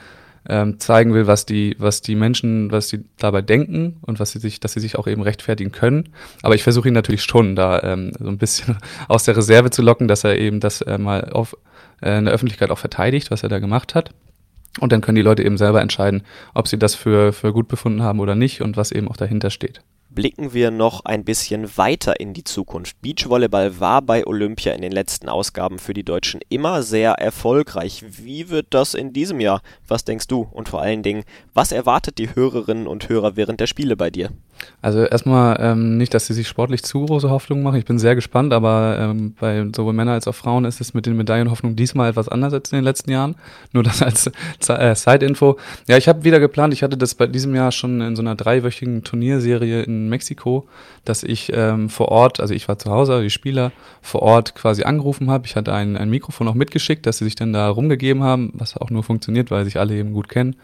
ähm, 0.48 0.80
zeigen 0.80 1.14
will, 1.14 1.26
was 1.26 1.46
die, 1.46 1.76
was 1.78 2.02
die 2.02 2.14
Menschen, 2.14 2.72
was 2.72 2.88
sie 2.88 3.04
dabei 3.18 3.42
denken 3.42 3.98
und 4.02 4.18
was 4.18 4.32
sie 4.32 4.38
sich, 4.38 4.60
dass 4.60 4.72
sie 4.72 4.80
sich 4.80 4.96
auch 4.96 5.06
eben 5.06 5.22
rechtfertigen 5.22 5.72
können. 5.72 6.08
Aber 6.42 6.54
ich 6.54 6.62
versuche 6.62 6.88
ihn 6.88 6.94
natürlich 6.94 7.22
schon 7.22 7.54
da 7.54 7.80
ähm, 7.82 8.12
so 8.18 8.28
ein 8.28 8.38
bisschen 8.38 8.76
aus 9.08 9.24
der 9.24 9.36
Reserve 9.36 9.70
zu 9.70 9.82
locken, 9.82 10.08
dass 10.08 10.24
er 10.24 10.38
eben 10.38 10.60
das 10.60 10.80
äh, 10.80 10.98
mal 10.98 11.30
auf 11.30 11.56
äh, 12.00 12.18
in 12.18 12.24
der 12.24 12.34
Öffentlichkeit 12.34 12.70
auch 12.70 12.78
verteidigt, 12.78 13.30
was 13.30 13.42
er 13.42 13.48
da 13.48 13.58
gemacht 13.58 13.94
hat. 13.94 14.10
Und 14.80 14.92
dann 14.92 15.00
können 15.00 15.16
die 15.16 15.22
Leute 15.22 15.42
eben 15.42 15.58
selber 15.58 15.80
entscheiden, 15.80 16.22
ob 16.54 16.66
sie 16.68 16.78
das 16.78 16.94
für, 16.94 17.32
für 17.32 17.52
gut 17.52 17.68
befunden 17.68 18.02
haben 18.02 18.20
oder 18.20 18.34
nicht 18.34 18.62
und 18.62 18.76
was 18.76 18.90
eben 18.90 19.08
auch 19.08 19.16
dahinter 19.16 19.50
steht. 19.50 19.82
Blicken 20.14 20.52
wir 20.52 20.70
noch 20.70 21.06
ein 21.06 21.24
bisschen 21.24 21.78
weiter 21.78 22.20
in 22.20 22.34
die 22.34 22.44
Zukunft. 22.44 23.00
Beachvolleyball 23.00 23.80
war 23.80 24.02
bei 24.02 24.26
Olympia 24.26 24.72
in 24.72 24.82
den 24.82 24.92
letzten 24.92 25.30
Ausgaben 25.30 25.78
für 25.78 25.94
die 25.94 26.04
Deutschen 26.04 26.40
immer 26.50 26.82
sehr 26.82 27.12
erfolgreich. 27.12 28.04
Wie 28.06 28.50
wird 28.50 28.66
das 28.70 28.92
in 28.92 29.14
diesem 29.14 29.40
Jahr? 29.40 29.62
Was 29.88 30.04
denkst 30.04 30.26
du? 30.26 30.46
Und 30.50 30.68
vor 30.68 30.82
allen 30.82 31.02
Dingen, 31.02 31.24
was 31.54 31.72
erwartet 31.72 32.18
die 32.18 32.34
Hörerinnen 32.34 32.86
und 32.86 33.08
Hörer 33.08 33.36
während 33.36 33.60
der 33.60 33.66
Spiele 33.66 33.96
bei 33.96 34.10
dir? 34.10 34.30
Also 34.80 35.04
erstmal 35.04 35.58
ähm, 35.60 35.96
nicht, 35.96 36.12
dass 36.12 36.26
sie 36.26 36.34
sich 36.34 36.48
sportlich 36.48 36.82
zu 36.82 37.04
große 37.06 37.30
Hoffnungen 37.30 37.62
machen. 37.62 37.78
Ich 37.78 37.84
bin 37.84 37.98
sehr 37.98 38.14
gespannt, 38.14 38.52
aber 38.52 38.96
ähm, 38.98 39.34
bei 39.38 39.64
sowohl 39.74 39.92
Männern 39.92 40.14
als 40.14 40.26
auch 40.26 40.34
Frauen 40.34 40.64
ist 40.64 40.80
es 40.80 40.92
mit 40.92 41.06
den 41.06 41.16
Medaillenhoffnungen 41.16 41.76
diesmal 41.76 42.10
etwas 42.10 42.28
anders 42.28 42.52
als 42.52 42.72
in 42.72 42.78
den 42.78 42.84
letzten 42.84 43.10
Jahren. 43.10 43.36
Nur 43.72 43.82
das 43.82 44.02
als 44.02 44.30
äh, 44.68 44.94
Side-Info. 44.94 45.56
Ja, 45.86 45.96
ich 45.96 46.08
habe 46.08 46.24
wieder 46.24 46.40
geplant, 46.40 46.74
ich 46.74 46.82
hatte 46.82 46.96
das 46.96 47.14
bei 47.14 47.26
diesem 47.26 47.54
Jahr 47.54 47.70
schon 47.70 48.00
in 48.00 48.16
so 48.16 48.22
einer 48.22 48.34
dreiwöchigen 48.34 49.04
Turnierserie 49.04 49.82
in 49.82 50.08
Mexiko, 50.08 50.66
dass 51.04 51.22
ich 51.22 51.52
ähm, 51.54 51.88
vor 51.88 52.08
Ort, 52.08 52.40
also 52.40 52.54
ich 52.54 52.68
war 52.68 52.78
zu 52.78 52.90
Hause, 52.90 53.22
die 53.22 53.30
Spieler 53.30 53.72
vor 54.00 54.22
Ort 54.22 54.54
quasi 54.54 54.82
angerufen 54.82 55.30
habe. 55.30 55.46
Ich 55.46 55.54
hatte 55.54 55.72
ein, 55.72 55.96
ein 55.96 56.10
Mikrofon 56.10 56.48
auch 56.48 56.54
mitgeschickt, 56.54 57.06
dass 57.06 57.18
sie 57.18 57.24
sich 57.24 57.34
dann 57.34 57.52
da 57.52 57.68
rumgegeben 57.68 58.22
haben, 58.22 58.50
was 58.54 58.76
auch 58.76 58.90
nur 58.90 59.02
funktioniert, 59.04 59.50
weil 59.50 59.64
sich 59.64 59.78
alle 59.78 59.94
eben 59.94 60.12
gut 60.12 60.28
kennen 60.28 60.56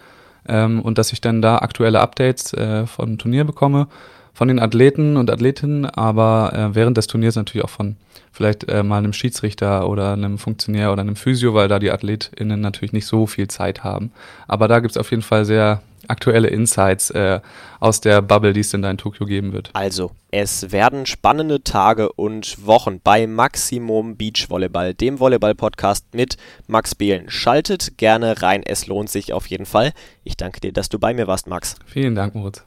ähm, 0.49 0.81
und 0.81 0.99
dass 0.99 1.13
ich 1.13 1.21
dann 1.21 1.43
da 1.43 1.59
aktuelle 1.59 2.01
Updates 2.01 2.53
äh, 2.53 2.87
vom 2.87 3.19
Turnier 3.19 3.45
bekomme, 3.45 3.89
von 4.39 4.47
den 4.47 4.61
Athleten 4.61 5.17
und 5.17 5.33
Athletinnen, 5.33 5.85
aber 5.85 6.53
äh, 6.55 6.73
während 6.77 6.97
des 6.97 7.09
Turniers 7.09 7.35
natürlich 7.35 7.65
auch 7.65 7.71
von 7.71 7.97
vielleicht 8.31 8.69
äh, 8.69 8.85
mal 8.85 8.99
einem 8.99 9.13
Schiedsrichter 9.13 9.89
oder 9.89 10.13
einem 10.13 10.39
Funktionär 10.39 10.93
oder 10.93 11.01
einem 11.01 11.17
Physio, 11.17 11.55
weil 11.55 11.67
da 11.67 11.81
die 11.81 11.91
AthletInnen 11.91 12.61
natürlich 12.61 12.93
nicht 12.93 13.07
so 13.07 13.27
viel 13.27 13.49
Zeit 13.49 13.83
haben. 13.83 14.13
Aber 14.47 14.69
da 14.69 14.79
gibt's 14.79 14.97
auf 14.97 15.11
jeden 15.11 15.25
Fall 15.25 15.45
sehr 15.45 15.83
aktuelle 16.07 16.47
Insights 16.47 17.11
äh, 17.11 17.41
aus 17.81 18.01
der 18.01 18.23
Bubble, 18.23 18.53
die 18.53 18.61
es 18.61 18.71
denn 18.71 18.81
da 18.81 18.93
in 18.93 18.97
Tokio 18.97 19.27
geben 19.27 19.53
wird. 19.53 19.71
Also, 19.73 20.13
es 20.31 20.71
werden 20.71 21.05
spannende 21.07 21.65
Tage 21.65 22.13
und 22.13 22.65
Wochen 22.65 23.01
bei 23.03 23.27
Maximum 23.27 24.17
Beach 24.17 24.47
Volleyball, 24.49 24.95
dem 24.95 25.19
Volleyball-Podcast 25.19 26.15
mit 26.15 26.37
Max 26.69 26.95
Behlen. 26.95 27.29
Schaltet 27.29 27.99
gerne 27.99 28.41
rein, 28.41 28.63
es 28.65 28.87
lohnt 28.87 29.11
sich 29.11 29.33
auf 29.33 29.49
jeden 29.49 29.67
Fall. 29.67 29.93
Ich 30.23 30.37
danke 30.37 30.61
dir, 30.61 30.73
dass 30.73 30.89
du 30.89 31.01
bei 31.01 31.13
mir 31.13 31.27
warst, 31.27 31.49
Max. 31.49 31.75
Vielen 31.87 32.15
Dank, 32.15 32.37
Moritz. 32.37 32.65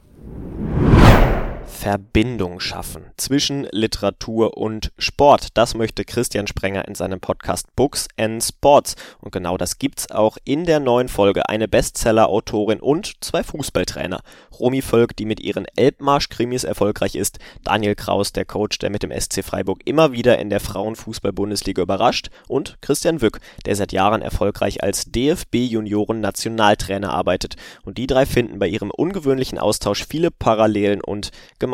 Verbindung 1.82 2.60
schaffen 2.60 3.06
zwischen 3.16 3.66
Literatur 3.72 4.56
und 4.56 4.92
Sport. 4.98 5.48
Das 5.54 5.74
möchte 5.74 6.04
Christian 6.04 6.46
Sprenger 6.46 6.86
in 6.86 6.94
seinem 6.94 7.18
Podcast 7.18 7.74
Books 7.74 8.06
and 8.16 8.40
Sports. 8.40 8.94
Und 9.20 9.32
genau 9.32 9.56
das 9.56 9.78
gibt's 9.78 10.08
auch 10.12 10.36
in 10.44 10.64
der 10.64 10.78
neuen 10.78 11.08
Folge. 11.08 11.48
Eine 11.48 11.66
Bestseller-Autorin 11.66 12.78
und 12.78 13.24
zwei 13.24 13.42
Fußballtrainer. 13.42 14.20
Romy 14.60 14.80
Völk, 14.80 15.16
die 15.16 15.24
mit 15.24 15.40
ihren 15.40 15.66
Elbmarsch-Krimis 15.74 16.62
erfolgreich 16.62 17.16
ist. 17.16 17.40
Daniel 17.64 17.96
Kraus, 17.96 18.32
der 18.32 18.44
Coach, 18.44 18.78
der 18.78 18.90
mit 18.90 19.02
dem 19.02 19.10
SC 19.10 19.42
Freiburg 19.42 19.80
immer 19.84 20.12
wieder 20.12 20.38
in 20.38 20.50
der 20.50 20.60
Frauenfußball-Bundesliga 20.60 21.82
überrascht. 21.82 22.30
Und 22.46 22.76
Christian 22.80 23.22
Wück, 23.22 23.40
der 23.66 23.74
seit 23.74 23.90
Jahren 23.90 24.22
erfolgreich 24.22 24.84
als 24.84 25.10
DFB-Junioren-Nationaltrainer 25.10 27.12
arbeitet. 27.12 27.56
Und 27.82 27.98
die 27.98 28.06
drei 28.06 28.24
finden 28.24 28.60
bei 28.60 28.68
ihrem 28.68 28.92
ungewöhnlichen 28.92 29.58
Austausch 29.58 30.06
viele 30.06 30.30
Parallelen 30.30 31.00
und 31.00 31.32
Gemeinsamkeiten. 31.58 31.71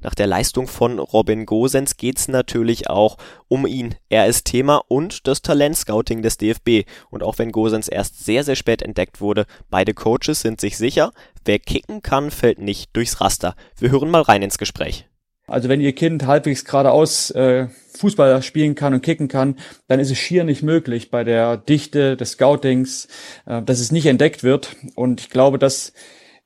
Nach 0.00 0.14
der 0.14 0.26
Leistung 0.26 0.66
von 0.66 0.98
Robin 0.98 1.46
Gosens 1.46 1.96
geht's 1.96 2.28
natürlich 2.28 2.90
auch 2.90 3.16
um 3.48 3.66
ihn. 3.66 3.94
Er 4.08 4.26
ist 4.26 4.44
Thema 4.44 4.82
und 4.88 5.26
das 5.26 5.42
Talentscouting 5.42 6.22
des 6.22 6.36
DFB. 6.36 6.88
Und 7.10 7.22
auch 7.22 7.38
wenn 7.38 7.52
Gosens 7.52 7.88
erst 7.88 8.24
sehr, 8.24 8.44
sehr 8.44 8.56
spät 8.56 8.82
entdeckt 8.82 9.20
wurde, 9.20 9.46
beide 9.70 9.94
Coaches 9.94 10.40
sind 10.40 10.60
sich 10.60 10.76
sicher, 10.76 11.12
wer 11.44 11.58
kicken 11.58 12.02
kann, 12.02 12.30
fällt 12.30 12.58
nicht 12.58 12.94
durchs 12.94 13.20
Raster. 13.20 13.54
Wir 13.78 13.90
hören 13.90 14.10
mal 14.10 14.22
rein 14.22 14.42
ins 14.42 14.58
Gespräch. 14.58 15.08
Also 15.48 15.70
wenn 15.70 15.80
Ihr 15.80 15.94
Kind 15.94 16.26
halbwegs 16.26 16.64
geradeaus 16.66 17.30
äh, 17.30 17.68
Fußball 17.96 18.42
spielen 18.42 18.74
kann 18.74 18.92
und 18.92 19.00
kicken 19.00 19.28
kann, 19.28 19.56
dann 19.86 19.98
ist 19.98 20.10
es 20.10 20.18
schier 20.18 20.44
nicht 20.44 20.62
möglich 20.62 21.10
bei 21.10 21.24
der 21.24 21.56
Dichte 21.56 22.18
des 22.18 22.32
Scoutings, 22.32 23.08
äh, 23.46 23.62
dass 23.62 23.80
es 23.80 23.90
nicht 23.90 24.06
entdeckt 24.06 24.44
wird. 24.44 24.76
Und 24.94 25.22
ich 25.22 25.30
glaube, 25.30 25.58
dass 25.58 25.94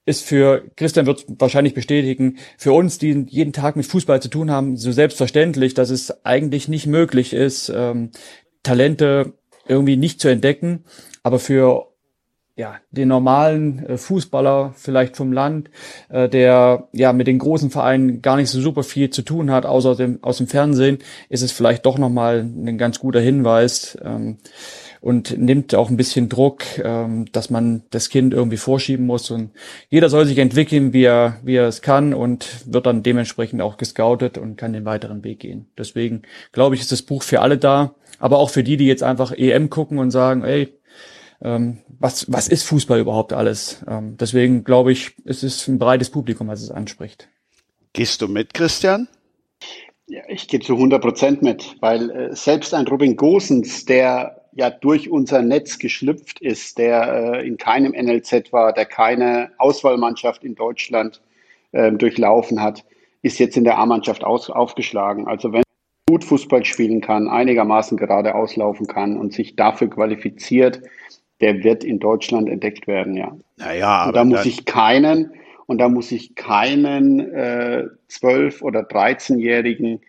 ist 0.05 0.25
für, 0.25 0.65
Christian 0.77 1.07
wird 1.07 1.25
wahrscheinlich 1.39 1.75
bestätigen, 1.75 2.39
für 2.59 2.73
uns, 2.73 2.99
die 2.99 3.27
jeden 3.29 3.53
Tag 3.53 3.77
mit 3.77 3.87
Fußball 3.87 4.21
zu 4.21 4.29
tun 4.29 4.51
haben, 4.51 4.77
so 4.77 4.91
selbstverständlich, 4.91 5.75
dass 5.75 5.91
es 5.91 6.25
eigentlich 6.25 6.69
nicht 6.69 6.87
möglich 6.87 7.33
ist, 7.33 7.73
ähm, 7.75 8.11
Talente 8.63 9.35
irgendwie 9.67 9.97
nicht 9.97 10.21
zu 10.21 10.29
entdecken. 10.29 10.85
Aber 11.23 11.39
für 11.39 11.93
ja, 12.55 12.77
den 12.91 13.09
normalen 13.09 13.87
äh, 13.87 13.97
Fußballer 13.97 14.75
vielleicht 14.77 15.17
vom 15.17 15.33
Land, 15.33 15.71
äh, 16.11 16.29
der 16.29 16.89
ja 16.93 17.13
mit 17.13 17.27
den 17.27 17.39
großen 17.39 17.71
Vereinen 17.71 18.21
gar 18.21 18.37
nicht 18.37 18.51
so 18.51 18.61
super 18.61 18.83
viel 18.83 19.09
zu 19.09 19.23
tun 19.23 19.51
hat, 19.51 19.65
außer 19.65 19.97
dem, 19.97 20.19
aus 20.23 20.37
dem 20.37 20.49
Fernsehen, 20.49 20.99
ist 21.31 21.43
es 21.43 21.53
vielleicht 21.53 21.87
doch 21.87 21.97
nochmal 21.97 22.41
ein 22.41 22.77
ganz 22.77 22.99
guter 22.99 23.21
Hinweis. 23.21 23.97
Ähm, 24.05 24.39
und 25.03 25.37
nimmt 25.37 25.75
auch 25.75 25.91
ein 25.91 25.97
bisschen 25.97 26.29
Druck, 26.29 26.63
ähm, 26.83 27.27
dass 27.33 27.51
man 27.51 27.83
das 27.91 28.09
Kind 28.09 28.33
irgendwie 28.33 28.57
vorschieben 28.57 29.05
muss. 29.05 29.33
Und 29.33 29.51
jeder 29.91 30.09
soll 30.09 30.27
sich 30.27 30.39
entwickeln, 30.39 30.93
wie 30.93 31.03
er, 31.03 31.41
wie 31.43 31.57
er 31.57 31.67
es 31.67 31.83
kann 31.83 32.15
und 32.15 32.73
wird 32.73 32.87
dann 32.87 33.03
dementsprechend 33.03 33.61
auch 33.63 33.77
gescoutet 33.77 34.39
und 34.39 34.57
kann 34.57 34.73
den 34.73 34.85
weiteren 34.85 35.25
Weg 35.25 35.41
gehen. 35.41 35.67
Deswegen 35.77 36.23
glaube 36.53 36.77
ich, 36.77 36.81
ist 36.81 36.93
das 36.93 37.03
Buch 37.03 37.25
für 37.25 37.41
alle 37.41 37.59
da, 37.59 37.97
aber 38.21 38.39
auch 38.39 38.49
für 38.49 38.63
die, 38.63 38.77
die 38.77 38.87
jetzt 38.87 39.03
einfach 39.03 39.33
EM 39.33 39.71
gucken 39.71 39.99
und 39.99 40.13
sagen, 40.13 40.45
ey, 40.45 40.73
ähm, 41.43 41.79
was, 41.99 42.31
was 42.33 42.47
ist 42.47 42.63
Fußball 42.63 43.01
überhaupt 43.01 43.33
alles? 43.33 43.85
Ähm, 43.89 44.17
deswegen 44.19 44.63
glaube 44.63 44.93
ich, 44.93 45.17
es 45.25 45.43
ist 45.43 45.67
ein 45.67 45.81
breites 45.81 46.11
Publikum, 46.11 46.47
was 46.47 46.63
es 46.63 46.71
anspricht. 46.71 47.29
Gehst 47.93 48.23
du 48.23 48.29
mit, 48.29 48.55
Christian? 48.55 49.09
Ja, 50.07 50.23
ich 50.29 50.47
gehe 50.47 50.61
zu 50.61 50.75
100 50.75 51.03
Prozent 51.03 51.43
mit, 51.43 51.75
weil 51.81 52.11
äh, 52.11 52.37
selbst 52.37 52.73
ein 52.73 52.87
Robin 52.87 53.17
Gosens, 53.17 53.85
der 53.85 54.42
ja 54.55 54.71
durch 54.71 55.11
unser 55.11 55.43
Netz 55.43 55.79
geschlüpft 55.79 56.41
ist, 56.41 56.79
der 56.79 57.35
äh, 57.35 57.47
in 57.47 57.57
keinem 57.57 57.93
NLZ 57.93 58.53
war, 58.53 58.73
der 58.73 58.87
keine 58.87 59.51
Auswahlmannschaft 59.59 60.45
in 60.45 60.55
Deutschland 60.55 61.23
äh, 61.73 61.91
durchlaufen 61.93 62.63
hat, 62.63 62.85
ist 63.23 63.39
jetzt 63.39 63.57
in 63.57 63.65
der 63.65 63.79
A-Mannschaft 63.79 64.25
aufgeschlagen. 64.25 65.27
Also 65.27 65.53
wenn 65.53 65.63
gut 66.09 66.25
Fußball 66.25 66.65
spielen 66.65 67.01
kann, 67.01 67.29
einigermaßen 67.29 67.97
gerade 67.97 68.35
auslaufen 68.35 68.87
kann 68.87 69.17
und 69.17 69.33
sich 69.33 69.57
dafür 69.57 69.89
qualifiziert, 69.89 70.83
der 71.41 71.65
wird 71.65 71.85
in 71.85 71.99
Deutschland 71.99 72.49
entdeckt 72.49 72.87
werden, 72.87 73.17
ja. 73.17 73.37
Naja, 73.57 73.89
aber 73.89 74.09
und 74.09 74.15
da 74.15 74.25
muss 74.25 74.47
ich 74.47 74.65
keinen 74.65 75.33
und 75.67 75.79
da 75.79 75.89
muss 75.89 76.13
ich 76.13 76.35
keinen 76.35 77.21
äh, 77.33 77.87
12- 78.11 78.63
oder 78.63 78.81
13-Jährigen 78.81 80.01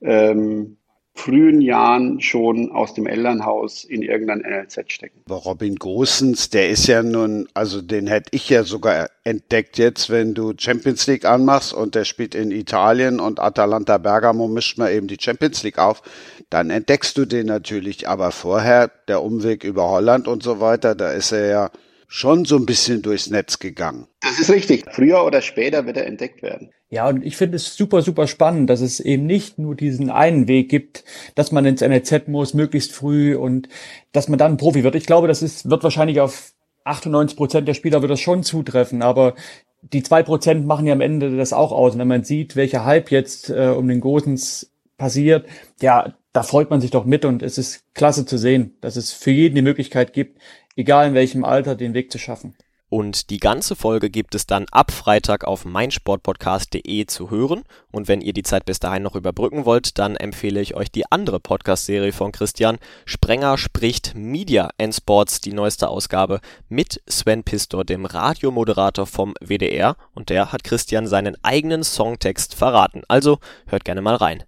ähm, 0.00 0.76
frühen 1.20 1.60
Jahren 1.60 2.20
schon 2.20 2.72
aus 2.72 2.94
dem 2.94 3.06
Elternhaus 3.06 3.84
in 3.84 4.02
irgendein 4.02 4.38
NLZ 4.40 4.90
stecken. 4.90 5.20
Aber 5.26 5.36
Robin 5.36 5.76
Gosens, 5.76 6.48
der 6.48 6.70
ist 6.70 6.86
ja 6.86 7.02
nun, 7.02 7.46
also 7.52 7.82
den 7.82 8.06
hätte 8.06 8.30
ich 8.32 8.48
ja 8.48 8.64
sogar 8.64 9.10
entdeckt 9.24 9.76
jetzt, 9.76 10.08
wenn 10.08 10.32
du 10.34 10.54
Champions 10.56 11.06
League 11.06 11.26
anmachst 11.26 11.74
und 11.74 11.94
der 11.94 12.04
spielt 12.04 12.34
in 12.34 12.50
Italien 12.50 13.20
und 13.20 13.38
Atalanta 13.38 13.98
Bergamo 13.98 14.48
mischt 14.48 14.78
mal 14.78 14.92
eben 14.92 15.08
die 15.08 15.18
Champions 15.20 15.62
League 15.62 15.78
auf, 15.78 16.02
dann 16.48 16.70
entdeckst 16.70 17.16
du 17.18 17.26
den 17.26 17.46
natürlich. 17.46 18.08
Aber 18.08 18.32
vorher 18.32 18.90
der 19.06 19.22
Umweg 19.22 19.62
über 19.62 19.90
Holland 19.90 20.26
und 20.26 20.42
so 20.42 20.60
weiter, 20.60 20.94
da 20.94 21.12
ist 21.12 21.32
er 21.32 21.46
ja 21.46 21.70
schon 22.08 22.46
so 22.46 22.56
ein 22.56 22.66
bisschen 22.66 23.02
durchs 23.02 23.28
Netz 23.28 23.58
gegangen. 23.58 24.06
Das 24.22 24.40
ist 24.40 24.50
richtig. 24.50 24.84
Früher 24.90 25.24
oder 25.24 25.42
später 25.42 25.84
wird 25.84 25.98
er 25.98 26.06
entdeckt 26.06 26.42
werden. 26.42 26.72
Ja, 26.92 27.08
und 27.08 27.24
ich 27.24 27.36
finde 27.36 27.54
es 27.54 27.76
super, 27.76 28.02
super 28.02 28.26
spannend, 28.26 28.68
dass 28.68 28.80
es 28.80 28.98
eben 28.98 29.24
nicht 29.24 29.58
nur 29.58 29.76
diesen 29.76 30.10
einen 30.10 30.48
Weg 30.48 30.68
gibt, 30.68 31.04
dass 31.36 31.52
man 31.52 31.64
ins 31.64 31.82
NLZ 31.82 32.26
muss, 32.26 32.52
möglichst 32.52 32.90
früh 32.90 33.36
und 33.36 33.68
dass 34.12 34.28
man 34.28 34.38
dann 34.40 34.56
Profi 34.56 34.82
wird. 34.82 34.96
Ich 34.96 35.06
glaube, 35.06 35.28
das 35.28 35.40
ist, 35.40 35.70
wird 35.70 35.84
wahrscheinlich 35.84 36.20
auf 36.20 36.52
98 36.84 37.36
Prozent 37.36 37.68
der 37.68 37.74
Spieler 37.74 38.02
wird 38.02 38.10
das 38.10 38.20
schon 38.20 38.42
zutreffen, 38.42 39.02
aber 39.02 39.34
die 39.82 40.02
zwei 40.02 40.24
Prozent 40.24 40.66
machen 40.66 40.86
ja 40.86 40.92
am 40.92 41.00
Ende 41.00 41.36
das 41.36 41.52
auch 41.52 41.70
aus. 41.70 41.92
Und 41.92 42.00
wenn 42.00 42.08
man 42.08 42.24
sieht, 42.24 42.56
welcher 42.56 42.84
Hype 42.84 43.12
jetzt 43.12 43.50
äh, 43.50 43.68
um 43.68 43.86
den 43.86 44.00
Gosens 44.00 44.72
passiert, 44.98 45.46
ja, 45.80 46.14
da 46.32 46.42
freut 46.42 46.70
man 46.70 46.80
sich 46.80 46.90
doch 46.90 47.04
mit 47.04 47.24
und 47.24 47.42
es 47.42 47.56
ist 47.56 47.84
klasse 47.94 48.26
zu 48.26 48.36
sehen, 48.36 48.76
dass 48.80 48.96
es 48.96 49.12
für 49.12 49.30
jeden 49.30 49.54
die 49.54 49.62
Möglichkeit 49.62 50.12
gibt, 50.12 50.40
egal 50.76 51.08
in 51.08 51.14
welchem 51.14 51.44
Alter, 51.44 51.76
den 51.76 51.94
Weg 51.94 52.10
zu 52.10 52.18
schaffen. 52.18 52.56
Und 52.90 53.30
die 53.30 53.38
ganze 53.38 53.76
Folge 53.76 54.10
gibt 54.10 54.34
es 54.34 54.46
dann 54.46 54.66
ab 54.72 54.90
Freitag 54.90 55.44
auf 55.44 55.64
meinsportpodcast.de 55.64 57.06
zu 57.06 57.30
hören. 57.30 57.62
Und 57.92 58.08
wenn 58.08 58.20
ihr 58.20 58.32
die 58.32 58.42
Zeit 58.42 58.64
bis 58.64 58.80
dahin 58.80 59.04
noch 59.04 59.14
überbrücken 59.14 59.64
wollt, 59.64 59.96
dann 59.98 60.16
empfehle 60.16 60.60
ich 60.60 60.74
euch 60.74 60.90
die 60.90 61.10
andere 61.10 61.38
Podcast-Serie 61.38 62.12
von 62.12 62.32
Christian. 62.32 62.78
Sprenger 63.04 63.58
spricht 63.58 64.16
Media 64.16 64.70
and 64.76 64.92
Sports, 64.92 65.40
die 65.40 65.52
neueste 65.52 65.88
Ausgabe 65.88 66.40
mit 66.68 67.00
Sven 67.06 67.44
Pistor, 67.44 67.84
dem 67.84 68.06
Radiomoderator 68.06 69.06
vom 69.06 69.34
WDR. 69.40 69.96
Und 70.12 70.28
der 70.28 70.50
hat 70.50 70.64
Christian 70.64 71.06
seinen 71.06 71.36
eigenen 71.44 71.84
Songtext 71.84 72.56
verraten. 72.56 73.02
Also 73.06 73.38
hört 73.68 73.84
gerne 73.84 74.02
mal 74.02 74.16
rein. 74.16 74.42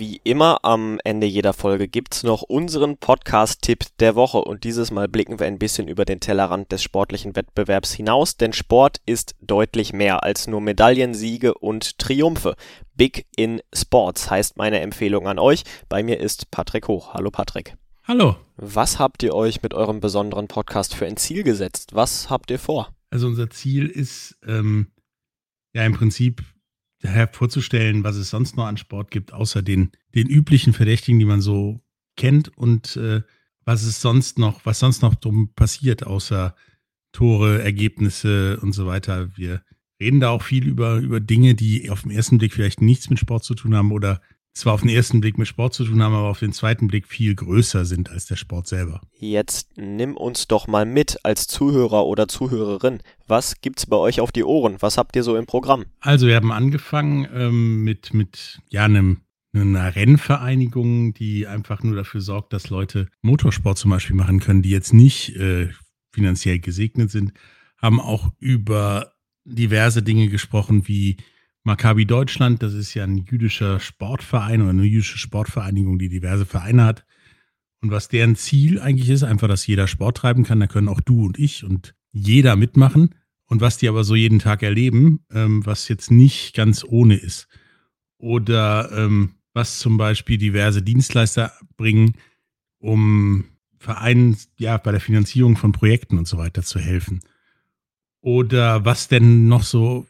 Wie 0.00 0.18
immer 0.24 0.64
am 0.64 0.98
Ende 1.04 1.26
jeder 1.26 1.52
Folge 1.52 1.86
gibt's 1.86 2.22
noch 2.22 2.40
unseren 2.40 2.96
Podcast-Tipp 2.96 3.84
der 3.98 4.14
Woche 4.14 4.38
und 4.38 4.64
dieses 4.64 4.90
Mal 4.90 5.08
blicken 5.08 5.38
wir 5.38 5.46
ein 5.46 5.58
bisschen 5.58 5.88
über 5.88 6.06
den 6.06 6.20
Tellerrand 6.20 6.72
des 6.72 6.82
sportlichen 6.82 7.36
Wettbewerbs 7.36 7.92
hinaus, 7.92 8.38
denn 8.38 8.54
Sport 8.54 9.02
ist 9.04 9.34
deutlich 9.42 9.92
mehr 9.92 10.24
als 10.24 10.46
nur 10.46 10.62
Medaillen, 10.62 11.12
Siege 11.12 11.52
und 11.52 11.98
Triumphe. 11.98 12.56
Big 12.94 13.26
in 13.36 13.60
Sports 13.74 14.30
heißt 14.30 14.56
meine 14.56 14.80
Empfehlung 14.80 15.28
an 15.28 15.38
euch. 15.38 15.64
Bei 15.90 16.02
mir 16.02 16.18
ist 16.18 16.50
Patrick 16.50 16.88
Hoch. 16.88 17.12
Hallo 17.12 17.30
Patrick. 17.30 17.76
Hallo. 18.04 18.36
Was 18.56 18.98
habt 18.98 19.22
ihr 19.22 19.34
euch 19.34 19.60
mit 19.60 19.74
eurem 19.74 20.00
besonderen 20.00 20.48
Podcast 20.48 20.94
für 20.94 21.04
ein 21.04 21.18
Ziel 21.18 21.42
gesetzt? 21.42 21.94
Was 21.94 22.30
habt 22.30 22.50
ihr 22.50 22.58
vor? 22.58 22.88
Also 23.10 23.26
unser 23.26 23.50
Ziel 23.50 23.86
ist, 23.86 24.38
ähm, 24.46 24.92
ja 25.74 25.84
im 25.84 25.92
Prinzip 25.92 26.42
hervorzustellen, 27.02 28.04
was 28.04 28.16
es 28.16 28.30
sonst 28.30 28.56
noch 28.56 28.66
an 28.66 28.76
Sport 28.76 29.10
gibt, 29.10 29.32
außer 29.32 29.62
den, 29.62 29.90
den 30.14 30.28
üblichen 30.28 30.72
Verdächtigen, 30.72 31.18
die 31.18 31.24
man 31.24 31.40
so 31.40 31.80
kennt 32.16 32.56
und 32.56 32.96
äh, 32.96 33.22
was 33.64 33.82
es 33.82 34.00
sonst 34.00 34.38
noch, 34.38 34.64
was 34.64 34.78
sonst 34.80 35.02
noch 35.02 35.14
drum 35.14 35.52
passiert, 35.54 36.06
außer 36.06 36.54
Tore, 37.12 37.62
Ergebnisse 37.62 38.58
und 38.60 38.72
so 38.72 38.86
weiter. 38.86 39.36
Wir 39.36 39.62
reden 40.00 40.20
da 40.20 40.30
auch 40.30 40.42
viel 40.42 40.66
über, 40.66 40.96
über 40.96 41.20
Dinge, 41.20 41.54
die 41.54 41.90
auf 41.90 42.02
den 42.02 42.10
ersten 42.10 42.38
Blick 42.38 42.52
vielleicht 42.52 42.80
nichts 42.80 43.10
mit 43.10 43.18
Sport 43.18 43.44
zu 43.44 43.54
tun 43.54 43.74
haben 43.74 43.92
oder 43.92 44.20
zwar 44.52 44.74
auf 44.74 44.80
den 44.80 44.90
ersten 44.90 45.20
Blick 45.20 45.38
mit 45.38 45.48
Sport 45.48 45.74
zu 45.74 45.84
tun 45.84 46.02
haben, 46.02 46.14
aber 46.14 46.28
auf 46.28 46.40
den 46.40 46.52
zweiten 46.52 46.88
Blick 46.88 47.06
viel 47.06 47.34
größer 47.34 47.84
sind 47.84 48.10
als 48.10 48.26
der 48.26 48.36
Sport 48.36 48.66
selber. 48.66 49.00
Jetzt 49.18 49.76
nimm 49.76 50.16
uns 50.16 50.48
doch 50.48 50.66
mal 50.66 50.84
mit 50.84 51.18
als 51.24 51.46
Zuhörer 51.46 52.06
oder 52.06 52.28
Zuhörerin. 52.28 53.00
Was 53.26 53.60
gibt's 53.60 53.86
bei 53.86 53.96
euch 53.96 54.20
auf 54.20 54.32
die 54.32 54.44
Ohren? 54.44 54.76
Was 54.80 54.98
habt 54.98 55.16
ihr 55.16 55.22
so 55.22 55.36
im 55.36 55.46
Programm? 55.46 55.84
Also 56.00 56.26
wir 56.26 56.36
haben 56.36 56.52
angefangen 56.52 57.28
ähm, 57.32 57.84
mit, 57.84 58.12
mit 58.12 58.60
ja, 58.68 58.84
einem 58.84 59.22
einer 59.52 59.96
Rennvereinigung, 59.96 61.12
die 61.12 61.46
einfach 61.46 61.82
nur 61.82 61.96
dafür 61.96 62.20
sorgt, 62.20 62.52
dass 62.52 62.70
Leute 62.70 63.08
Motorsport 63.22 63.78
zum 63.78 63.90
Beispiel 63.90 64.14
machen 64.14 64.38
können, 64.38 64.62
die 64.62 64.70
jetzt 64.70 64.94
nicht 64.94 65.34
äh, 65.36 65.70
finanziell 66.12 66.60
gesegnet 66.60 67.10
sind, 67.10 67.32
haben 67.76 68.00
auch 68.00 68.32
über 68.38 69.12
diverse 69.44 70.02
Dinge 70.02 70.28
gesprochen 70.28 70.86
wie 70.86 71.16
Maccabi 71.62 72.06
Deutschland, 72.06 72.62
das 72.62 72.72
ist 72.72 72.94
ja 72.94 73.04
ein 73.04 73.18
jüdischer 73.18 73.80
Sportverein 73.80 74.62
oder 74.62 74.70
eine 74.70 74.84
jüdische 74.84 75.18
Sportvereinigung, 75.18 75.98
die 75.98 76.08
diverse 76.08 76.46
Vereine 76.46 76.84
hat. 76.84 77.04
Und 77.82 77.90
was 77.90 78.08
deren 78.08 78.36
Ziel 78.36 78.80
eigentlich 78.80 79.10
ist, 79.10 79.22
einfach, 79.22 79.48
dass 79.48 79.66
jeder 79.66 79.86
Sport 79.86 80.18
treiben 80.18 80.44
kann, 80.44 80.60
da 80.60 80.66
können 80.66 80.88
auch 80.88 81.00
du 81.00 81.24
und 81.24 81.38
ich 81.38 81.64
und 81.64 81.94
jeder 82.12 82.56
mitmachen. 82.56 83.14
Und 83.46 83.60
was 83.60 83.78
die 83.78 83.88
aber 83.88 84.04
so 84.04 84.14
jeden 84.14 84.38
Tag 84.38 84.62
erleben, 84.62 85.24
ähm, 85.32 85.64
was 85.66 85.88
jetzt 85.88 86.10
nicht 86.10 86.54
ganz 86.54 86.84
ohne 86.84 87.16
ist. 87.16 87.48
Oder 88.16 88.90
ähm, 88.92 89.34
was 89.54 89.78
zum 89.78 89.96
Beispiel 89.96 90.38
diverse 90.38 90.82
Dienstleister 90.82 91.52
bringen, 91.76 92.14
um 92.78 93.44
Vereinen 93.78 94.36
ja 94.58 94.76
bei 94.76 94.92
der 94.92 95.00
Finanzierung 95.00 95.56
von 95.56 95.72
Projekten 95.72 96.18
und 96.18 96.28
so 96.28 96.38
weiter 96.38 96.62
zu 96.62 96.78
helfen. 96.78 97.20
Oder 98.20 98.84
was 98.84 99.08
denn 99.08 99.48
noch 99.48 99.62
so 99.62 100.06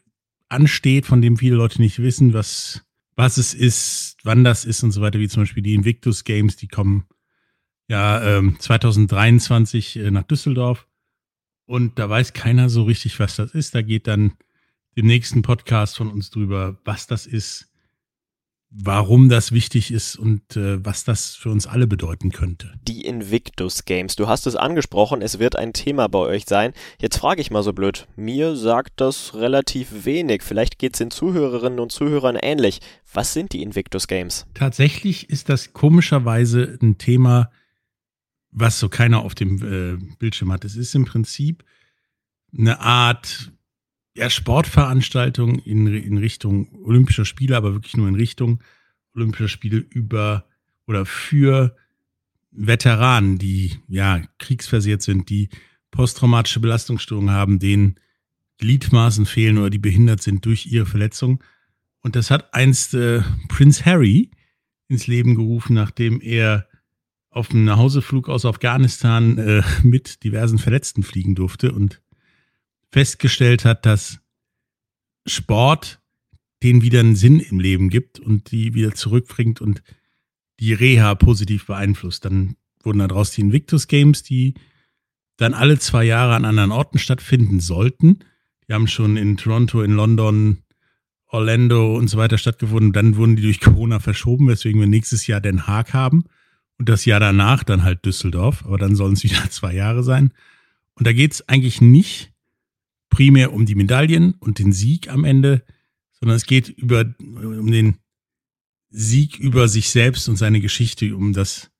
ansteht, 0.50 1.06
von 1.06 1.22
dem 1.22 1.36
viele 1.36 1.56
Leute 1.56 1.80
nicht 1.80 2.00
wissen, 2.00 2.34
was, 2.34 2.84
was 3.16 3.38
es 3.38 3.54
ist, 3.54 4.18
wann 4.24 4.44
das 4.44 4.64
ist 4.64 4.82
und 4.82 4.92
so 4.92 5.00
weiter, 5.00 5.18
wie 5.18 5.28
zum 5.28 5.42
Beispiel 5.42 5.62
die 5.62 5.74
Invictus 5.74 6.24
Games, 6.24 6.56
die 6.56 6.68
kommen 6.68 7.06
ja 7.88 8.22
ähm, 8.22 8.56
2023 8.58 9.96
äh, 9.96 10.10
nach 10.10 10.24
Düsseldorf. 10.24 10.86
Und 11.66 11.98
da 11.98 12.08
weiß 12.08 12.32
keiner 12.32 12.68
so 12.68 12.82
richtig, 12.82 13.20
was 13.20 13.36
das 13.36 13.52
ist. 13.52 13.74
Da 13.74 13.82
geht 13.82 14.08
dann 14.08 14.32
im 14.94 15.06
nächsten 15.06 15.42
Podcast 15.42 15.96
von 15.96 16.10
uns 16.10 16.30
drüber, 16.30 16.78
was 16.84 17.06
das 17.06 17.26
ist, 17.26 17.69
warum 18.70 19.28
das 19.28 19.50
wichtig 19.50 19.90
ist 19.90 20.16
und 20.16 20.56
äh, 20.56 20.84
was 20.84 21.04
das 21.04 21.34
für 21.34 21.50
uns 21.50 21.66
alle 21.66 21.86
bedeuten 21.86 22.30
könnte. 22.30 22.72
Die 22.86 23.04
Invictus 23.04 23.84
Games, 23.84 24.14
du 24.14 24.28
hast 24.28 24.46
es 24.46 24.54
angesprochen, 24.54 25.22
es 25.22 25.40
wird 25.40 25.56
ein 25.56 25.72
Thema 25.72 26.08
bei 26.08 26.20
euch 26.20 26.44
sein. 26.46 26.72
Jetzt 27.00 27.18
frage 27.18 27.40
ich 27.40 27.50
mal 27.50 27.64
so 27.64 27.72
blöd, 27.72 28.06
mir 28.16 28.54
sagt 28.54 29.00
das 29.00 29.34
relativ 29.34 30.04
wenig, 30.04 30.42
vielleicht 30.42 30.78
geht 30.78 30.94
es 30.94 30.98
den 30.98 31.10
Zuhörerinnen 31.10 31.80
und 31.80 31.90
Zuhörern 31.90 32.36
ähnlich. 32.36 32.80
Was 33.12 33.32
sind 33.32 33.52
die 33.52 33.62
Invictus 33.62 34.06
Games? 34.06 34.46
Tatsächlich 34.54 35.28
ist 35.28 35.48
das 35.48 35.72
komischerweise 35.72 36.78
ein 36.80 36.96
Thema, 36.96 37.50
was 38.52 38.78
so 38.78 38.88
keiner 38.88 39.22
auf 39.22 39.34
dem 39.34 39.56
äh, 39.62 40.14
Bildschirm 40.18 40.52
hat. 40.52 40.64
Es 40.64 40.76
ist 40.76 40.94
im 40.94 41.04
Prinzip 41.04 41.64
eine 42.56 42.80
Art 42.80 43.52
ja, 44.20 44.28
Sportveranstaltung 44.28 45.60
in, 45.60 45.86
in 45.86 46.18
Richtung 46.18 46.68
Olympischer 46.84 47.24
Spiele, 47.24 47.56
aber 47.56 47.72
wirklich 47.72 47.96
nur 47.96 48.06
in 48.06 48.16
Richtung 48.16 48.62
Olympischer 49.14 49.48
Spiele 49.48 49.78
über 49.78 50.44
oder 50.86 51.06
für 51.06 51.74
Veteranen, 52.50 53.38
die 53.38 53.78
ja 53.88 54.20
kriegsversiert 54.38 55.00
sind, 55.00 55.30
die 55.30 55.48
posttraumatische 55.90 56.60
Belastungsstörungen 56.60 57.30
haben, 57.30 57.60
denen 57.60 57.94
Gliedmaßen 58.58 59.24
fehlen 59.24 59.56
oder 59.56 59.70
die 59.70 59.78
behindert 59.78 60.20
sind 60.20 60.44
durch 60.44 60.66
ihre 60.66 60.84
Verletzung. 60.84 61.42
Und 62.02 62.14
das 62.14 62.30
hat 62.30 62.52
einst 62.52 62.92
äh, 62.92 63.22
Prince 63.48 63.86
Harry 63.86 64.30
ins 64.88 65.06
Leben 65.06 65.34
gerufen, 65.34 65.72
nachdem 65.72 66.20
er 66.20 66.68
auf 67.30 67.52
einem 67.52 67.64
Nachhauseflug 67.64 68.28
aus 68.28 68.44
Afghanistan 68.44 69.38
äh, 69.38 69.62
mit 69.82 70.24
diversen 70.24 70.58
Verletzten 70.58 71.02
fliegen 71.02 71.34
durfte 71.34 71.72
und 71.72 72.02
festgestellt 72.92 73.64
hat, 73.64 73.86
dass 73.86 74.20
Sport 75.26 76.00
denen 76.62 76.82
wieder 76.82 77.00
einen 77.00 77.16
Sinn 77.16 77.40
im 77.40 77.60
Leben 77.60 77.88
gibt 77.88 78.18
und 78.18 78.50
die 78.50 78.74
wieder 78.74 78.94
zurückbringt 78.94 79.60
und 79.60 79.82
die 80.58 80.74
Reha 80.74 81.14
positiv 81.14 81.66
beeinflusst. 81.66 82.24
Dann 82.24 82.56
wurden 82.82 82.98
daraus 82.98 83.30
die 83.30 83.40
Invictus 83.40 83.86
Games, 83.86 84.22
die 84.22 84.54
dann 85.36 85.54
alle 85.54 85.78
zwei 85.78 86.04
Jahre 86.04 86.34
an 86.34 86.44
anderen 86.44 86.70
Orten 86.70 86.98
stattfinden 86.98 87.60
sollten. 87.60 88.18
Die 88.68 88.74
haben 88.74 88.86
schon 88.86 89.16
in 89.16 89.38
Toronto, 89.38 89.82
in 89.82 89.92
London, 89.92 90.58
Orlando 91.26 91.96
und 91.96 92.08
so 92.08 92.18
weiter 92.18 92.36
stattgefunden. 92.36 92.92
Dann 92.92 93.16
wurden 93.16 93.36
die 93.36 93.42
durch 93.42 93.60
Corona 93.60 94.00
verschoben, 94.00 94.48
weswegen 94.48 94.80
wir 94.80 94.88
nächstes 94.88 95.26
Jahr 95.26 95.40
Den 95.40 95.66
Haag 95.66 95.94
haben 95.94 96.24
und 96.78 96.88
das 96.88 97.06
Jahr 97.06 97.20
danach 97.20 97.64
dann 97.64 97.82
halt 97.82 98.04
Düsseldorf. 98.04 98.64
Aber 98.66 98.76
dann 98.76 98.96
sollen 98.96 99.14
es 99.14 99.24
wieder 99.24 99.38
zwei 99.50 99.74
Jahre 99.74 100.02
sein. 100.02 100.32
Und 100.94 101.06
da 101.06 101.12
geht 101.14 101.32
es 101.32 101.48
eigentlich 101.48 101.80
nicht 101.80 102.32
primär 103.10 103.52
um 103.52 103.66
die 103.66 103.74
Medaillen 103.74 104.34
und 104.34 104.58
den 104.58 104.72
Sieg 104.72 105.08
am 105.08 105.24
Ende, 105.24 105.62
sondern 106.12 106.36
es 106.36 106.46
geht 106.46 106.68
über, 106.68 107.04
um 107.18 107.70
den 107.70 107.96
Sieg 108.88 109.38
über 109.38 109.68
sich 109.68 109.90
selbst 109.90 110.28
und 110.28 110.36
seine 110.36 110.60
Geschichte, 110.60 111.14
um 111.16 111.32
das, 111.32 111.70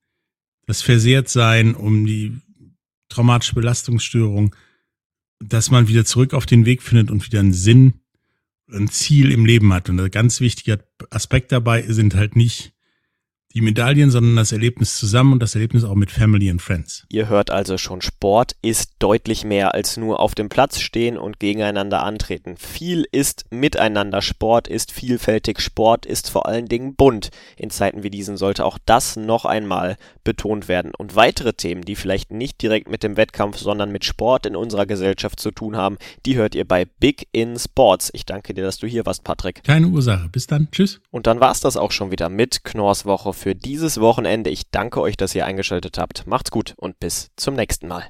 das 0.67 0.83
Versehrtsein, 0.83 1.75
um 1.75 2.07
die 2.07 2.39
traumatische 3.09 3.55
Belastungsstörung, 3.55 4.55
dass 5.41 5.71
man 5.71 5.89
wieder 5.89 6.05
zurück 6.05 6.35
auf 6.35 6.47
den 6.47 6.67
Weg 6.67 6.83
findet 6.83 7.11
und 7.11 7.25
wieder 7.25 7.41
einen 7.41 7.53
Sinn, 7.53 7.95
ein 8.71 8.89
Ziel 8.89 9.33
im 9.33 9.47
Leben 9.47 9.73
hat. 9.73 9.89
Und 9.89 9.99
ein 10.01 10.11
ganz 10.11 10.41
wichtiger 10.41 10.79
Aspekt 11.11 11.51
dabei 11.51 11.83
sind 11.83 12.15
halt 12.15 12.37
nicht 12.37 12.73
die 13.55 13.61
Medaillen, 13.61 14.11
sondern 14.11 14.37
das 14.37 14.53
Erlebnis 14.53 14.97
zusammen 14.97 15.33
und 15.33 15.43
das 15.43 15.55
Erlebnis 15.55 15.85
auch 15.85 15.95
mit 15.95 16.11
Family 16.11 16.51
and 16.51 16.63
Friends. 16.63 17.05
Ihr 17.09 17.29
hört 17.29 17.51
also 17.51 17.79
schon, 17.79 18.01
Sport 18.01 18.57
ist 18.63 18.93
deutlich 19.01 19.45
mehr 19.45 19.75
als 19.75 19.97
nur 19.97 20.21
auf 20.21 20.35
dem 20.35 20.49
Platz 20.49 20.79
stehen 20.79 21.19
und 21.19 21.41
gegeneinander 21.41 22.03
antreten. 22.05 22.57
Viel 22.57 23.07
ist 23.11 23.47
miteinander. 23.51 24.23
Sport 24.23 24.69
ist 24.69 24.93
vielfältig. 24.93 25.61
Sport 25.61 26.07
ist 26.07 26.31
vor 26.31 26.47
allen 26.47 26.67
Dingen 26.67 26.95
bunt. 26.95 27.31
In 27.57 27.71
Zeiten 27.71 28.03
wie 28.03 28.11
diesen 28.11 28.37
sollte 28.37 28.65
auch 28.65 28.79
das 28.87 29.17
noch 29.17 29.45
einmal 29.45 29.97
betont 30.23 30.69
werden. 30.69 30.93
Und 30.97 31.17
weitere 31.17 31.53
Themen, 31.53 31.83
die 31.83 31.97
vielleicht 31.97 32.31
nicht 32.31 32.63
direkt 32.63 32.89
mit 32.89 33.03
dem 33.03 33.17
Wettkampf, 33.17 33.59
sondern 33.59 33.91
mit 33.91 34.05
Sport 34.05 34.47
in 34.47 34.55
unserer 34.55 34.87
Gesellschaft 34.87 35.41
zu 35.41 35.51
tun 35.51 35.77
haben, 35.77 35.99
die 36.25 36.37
hört 36.37 36.55
ihr 36.55 36.67
bei 36.67 36.85
Big 36.85 37.27
in 37.33 37.59
Sports. 37.59 38.11
Ich 38.13 38.27
danke 38.27 38.55
dir, 38.55 38.63
dass 38.63 38.79
du 38.79 38.87
hier 38.87 39.07
warst, 39.07 39.25
Patrick. 39.25 39.65
Keine 39.65 39.89
Ursache. 39.89 40.29
Bis 40.31 40.47
dann. 40.47 40.69
Tschüss. 40.71 41.01
Und 41.11 41.27
dann 41.27 41.41
war's 41.41 41.61
das 41.61 41.77
auch 41.77 41.91
schon 41.91 42.13
wieder 42.13 42.29
mit 42.29 42.63
Knorrs 42.65 43.05
Woche 43.05 43.33
für 43.41 43.55
dieses 43.55 44.01
Wochenende. 44.01 44.51
Ich 44.51 44.71
danke 44.71 45.01
euch, 45.01 45.17
dass 45.17 45.35
ihr 45.35 45.47
eingeschaltet 45.47 45.99
habt. 45.99 46.27
Macht's 46.27 46.51
gut 46.51 46.75
und 46.77 47.01
bis 47.01 47.31
zum 47.37 47.55
nächsten 47.55 47.89
Mal. 47.89 48.05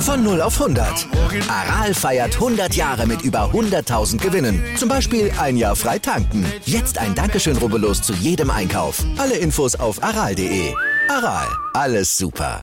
Von 0.00 0.24
0 0.24 0.40
auf 0.40 0.60
100. 0.60 1.06
Aral 1.48 1.92
feiert 1.94 2.34
100 2.34 2.74
Jahre 2.74 3.06
mit 3.06 3.22
über 3.22 3.50
100.000 3.52 4.18
Gewinnen. 4.18 4.64
Zum 4.76 4.88
Beispiel 4.88 5.30
ein 5.38 5.56
Jahr 5.56 5.76
frei 5.76 5.98
tanken. 5.98 6.46
Jetzt 6.64 6.98
ein 6.98 7.14
Dankeschön, 7.14 7.58
rubbellos 7.58 8.02
zu 8.02 8.14
jedem 8.14 8.50
Einkauf. 8.50 9.04
Alle 9.18 9.36
Infos 9.36 9.74
auf 9.76 10.02
aral.de. 10.02 10.72
Aral, 11.08 11.46
alles 11.74 12.16
super. 12.16 12.62